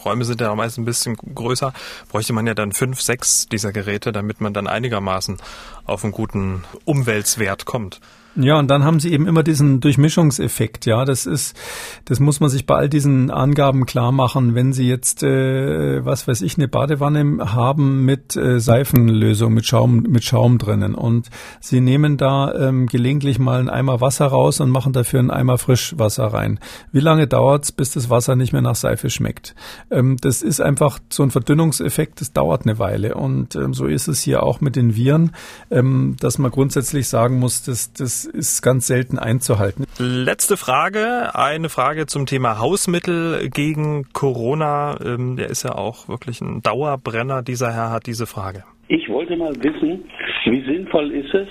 Räume 0.05 0.25
sind 0.25 0.41
ja 0.41 0.55
meist 0.55 0.77
ein 0.77 0.85
bisschen 0.85 1.17
größer, 1.17 1.73
bräuchte 2.11 2.35
man 2.35 2.47
ja 2.47 2.53
dann 2.53 2.73
fünf, 2.73 3.01
sechs 3.01 3.47
dieser 3.47 3.73
Geräte, 3.73 4.13
damit 4.13 4.41
man 4.41 4.53
dann 4.53 4.67
einigermaßen 4.67 5.39
auf 5.87 6.05
einen 6.05 6.13
guten 6.13 6.65
Umweltswert 6.85 7.65
kommt. 7.65 8.01
Ja, 8.37 8.59
und 8.59 8.69
dann 8.69 8.83
haben 8.83 8.99
sie 8.99 9.13
eben 9.13 9.29
immer 9.29 9.45
diesen 9.45 9.79
Durchmischungseffekt. 9.79 10.87
Ja, 10.87 11.05
das 11.05 11.25
ist, 11.25 11.57
das 12.05 12.19
muss 12.19 12.41
man 12.41 12.51
sich 12.51 12.67
bei 12.67 12.75
all 12.75 12.89
diesen 12.89 13.31
Angaben 13.31 13.87
klar 13.87 14.11
machen. 14.11 14.57
Wenn 14.57 14.73
Sie 14.73 14.89
jetzt, 14.89 15.23
äh, 15.23 16.05
was 16.05 16.27
weiß 16.27 16.43
ich, 16.43 16.59
eine 16.59 16.67
Badewanne 16.67 17.55
haben 17.55 18.05
mit 18.05 18.35
äh, 18.35 18.59
Seifenlösung, 18.59 19.55
mit 19.55 19.67
Schaum, 19.67 20.03
mit 20.03 20.25
Schaum 20.25 20.59
drinnen 20.59 20.97
und 20.97 21.31
Sie 21.61 21.81
nehmen 21.81 22.17
da 22.17 22.53
ähm, 22.55 22.87
gelegentlich 22.87 23.39
mal 23.39 23.61
einen 23.61 23.71
Eimer 23.71 24.01
Wasser 24.01 24.27
raus 24.27 24.61
und 24.61 24.71
machen 24.71 24.93
dafür 24.93 25.21
einen 25.21 25.31
Eimer 25.31 25.57
Frischwasser 25.57 26.27
rein. 26.27 26.59
Wie 26.91 27.01
lange 27.01 27.29
dauert's, 27.29 27.71
bis 27.71 27.93
das 27.93 28.11
Wasser 28.11 28.35
nicht 28.35 28.53
mehr 28.53 28.63
nach 28.63 28.75
Seife 28.75 29.11
schmeckt? 29.11 29.55
Ähm, 29.93 30.17
das 30.21 30.43
ist 30.43 30.61
einfach 30.61 30.99
so 31.09 31.23
ein 31.23 31.31
Verdünnungseffekt. 31.31 32.21
Das 32.21 32.33
dauert 32.33 32.63
eine 32.63 32.81
Weile 32.81 33.15
und 33.15 33.55
ähm, 33.55 33.75
so 33.75 33.87
ist 33.87 34.09
es 34.09 34.23
hier 34.23 34.43
auch 34.43 34.61
mit 34.61 34.75
den 34.75 34.97
Viren, 34.97 35.31
ähm, 35.71 36.17
dass 36.19 36.39
man 36.39 36.51
grundsätzlich 36.51 37.07
sagen 37.07 37.39
muss, 37.39 37.63
dass 37.63 37.93
das 37.93 38.24
ist 38.27 38.63
ganz 38.63 38.87
selten 38.87 39.19
einzuhalten. 39.19 39.87
Letzte 39.99 40.57
Frage, 40.57 41.35
eine 41.35 41.69
Frage 41.69 42.07
zum 42.07 42.27
Thema 42.27 42.59
Hausmittel 42.59 43.51
gegen 43.51 44.07
Corona. 44.13 44.97
Ähm, 45.05 45.37
der 45.37 45.49
ist 45.49 45.63
ja 45.63 45.75
auch 45.75 46.09
wirklich 46.09 46.41
ein 46.41 46.63
Dauerbrenner. 46.63 47.43
Dieser 47.43 47.73
Herr 47.73 47.91
hat 47.91 48.07
diese 48.07 48.27
Frage. 48.27 48.65
Ich 48.89 49.09
wollte 49.09 49.37
mal 49.37 49.55
wissen, 49.57 50.05
wie 50.45 50.65
sinnvoll 50.65 51.13
ist 51.13 51.33
es, 51.35 51.49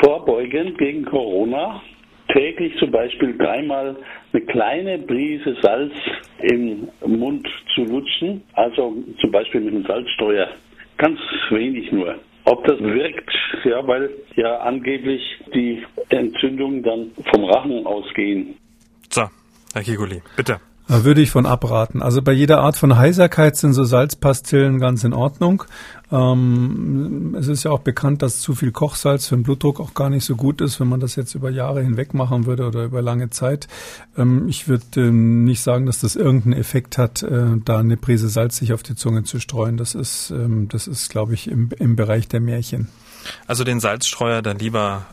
vorbeugend 0.00 0.78
gegen 0.78 1.04
Corona 1.04 1.80
täglich 2.32 2.76
zum 2.78 2.90
Beispiel 2.90 3.36
dreimal 3.36 3.96
eine 4.32 4.42
kleine 4.46 4.98
Prise 4.98 5.56
Salz 5.62 5.92
im 6.42 6.88
Mund 7.06 7.46
zu 7.74 7.84
lutschen, 7.84 8.42
also 8.54 8.96
zum 9.20 9.30
Beispiel 9.30 9.60
mit 9.60 9.74
einem 9.74 9.84
Salzsteuer. 9.84 10.48
Ganz 10.96 11.18
wenig 11.50 11.90
nur. 11.92 12.16
Ob 12.44 12.64
das 12.66 12.78
wirkt, 12.78 13.30
ja, 13.64 13.86
weil 13.86 14.10
ja 14.36 14.58
angeblich 14.58 15.22
die 15.54 15.82
Entzündungen 16.10 16.82
dann 16.82 17.12
vom 17.32 17.44
Rachen 17.44 17.86
ausgehen. 17.86 18.56
So, 19.08 19.22
Herr 19.72 19.82
Kiguli, 19.82 20.22
bitte. 20.36 20.60
Da 20.86 21.02
würde 21.02 21.22
ich 21.22 21.30
von 21.30 21.46
abraten. 21.46 22.02
Also 22.02 22.20
bei 22.20 22.32
jeder 22.32 22.60
Art 22.60 22.76
von 22.76 22.98
Heiserkeit 22.98 23.56
sind 23.56 23.72
so 23.72 23.84
Salzpastillen 23.84 24.78
ganz 24.78 25.02
in 25.02 25.14
Ordnung. 25.14 25.64
Ähm, 26.12 27.34
es 27.38 27.48
ist 27.48 27.64
ja 27.64 27.70
auch 27.70 27.80
bekannt, 27.80 28.20
dass 28.20 28.40
zu 28.40 28.54
viel 28.54 28.70
Kochsalz 28.70 29.26
für 29.26 29.34
den 29.34 29.44
Blutdruck 29.44 29.80
auch 29.80 29.94
gar 29.94 30.10
nicht 30.10 30.26
so 30.26 30.36
gut 30.36 30.60
ist, 30.60 30.80
wenn 30.80 30.88
man 30.88 31.00
das 31.00 31.16
jetzt 31.16 31.34
über 31.34 31.48
Jahre 31.48 31.82
hinweg 31.82 32.12
machen 32.12 32.44
würde 32.44 32.66
oder 32.66 32.84
über 32.84 33.00
lange 33.00 33.30
Zeit. 33.30 33.66
Ähm, 34.16 34.46
ich 34.46 34.68
würde 34.68 34.84
ähm, 34.96 35.44
nicht 35.44 35.62
sagen, 35.62 35.86
dass 35.86 36.00
das 36.00 36.16
irgendeinen 36.16 36.60
Effekt 36.60 36.98
hat, 36.98 37.22
äh, 37.22 37.56
da 37.64 37.78
eine 37.78 37.96
Prise 37.96 38.28
Salz 38.28 38.58
sich 38.58 38.74
auf 38.74 38.82
die 38.82 38.94
Zunge 38.94 39.24
zu 39.24 39.40
streuen. 39.40 39.78
Das 39.78 39.94
ist, 39.94 40.30
ähm, 40.30 40.68
das 40.68 40.86
ist, 40.86 41.08
glaube 41.08 41.32
ich, 41.32 41.50
im, 41.50 41.70
im 41.78 41.96
Bereich 41.96 42.28
der 42.28 42.40
Märchen. 42.40 42.88
Also 43.46 43.64
den 43.64 43.80
Salzstreuer 43.80 44.42
dann 44.42 44.58
lieber 44.58 45.06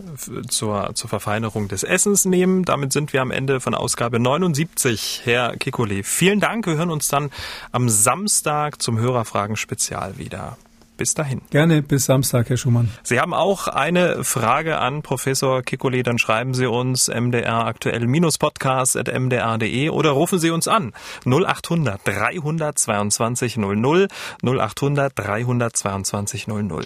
zur, 0.49 0.91
zur 0.95 1.09
Verfeinerung 1.09 1.67
des 1.67 1.83
Essens 1.83 2.25
nehmen. 2.25 2.65
Damit 2.65 2.93
sind 2.93 3.13
wir 3.13 3.21
am 3.21 3.31
Ende 3.31 3.59
von 3.59 3.75
Ausgabe 3.75 4.19
79. 4.19 5.21
Herr 5.23 5.55
Kikole, 5.57 6.03
vielen 6.03 6.39
Dank. 6.39 6.67
Wir 6.67 6.75
hören 6.75 6.91
uns 6.91 7.07
dann 7.07 7.31
am 7.71 7.89
Samstag 7.89 8.81
zum 8.81 8.99
Hörerfragen-Spezial 8.99 10.17
wieder. 10.17 10.57
Bis 11.01 11.15
dahin. 11.15 11.41
Gerne 11.49 11.81
bis 11.81 12.05
Samstag, 12.05 12.51
Herr 12.51 12.57
Schumann. 12.57 12.91
Sie 13.01 13.19
haben 13.19 13.33
auch 13.33 13.67
eine 13.67 14.23
Frage 14.23 14.77
an 14.77 15.01
Professor 15.01 15.63
Kikole, 15.63 16.03
dann 16.03 16.19
schreiben 16.19 16.53
Sie 16.53 16.67
uns 16.67 17.07
mdr 17.07 17.65
aktuell-podcast.mdr.de 17.65 19.89
oder 19.89 20.11
rufen 20.11 20.37
Sie 20.37 20.51
uns 20.51 20.67
an 20.67 20.93
0800 21.25 22.01
322 22.05 23.57
00 23.57 24.09
0800 24.43 25.17
322 25.17 26.47
00. 26.47 26.85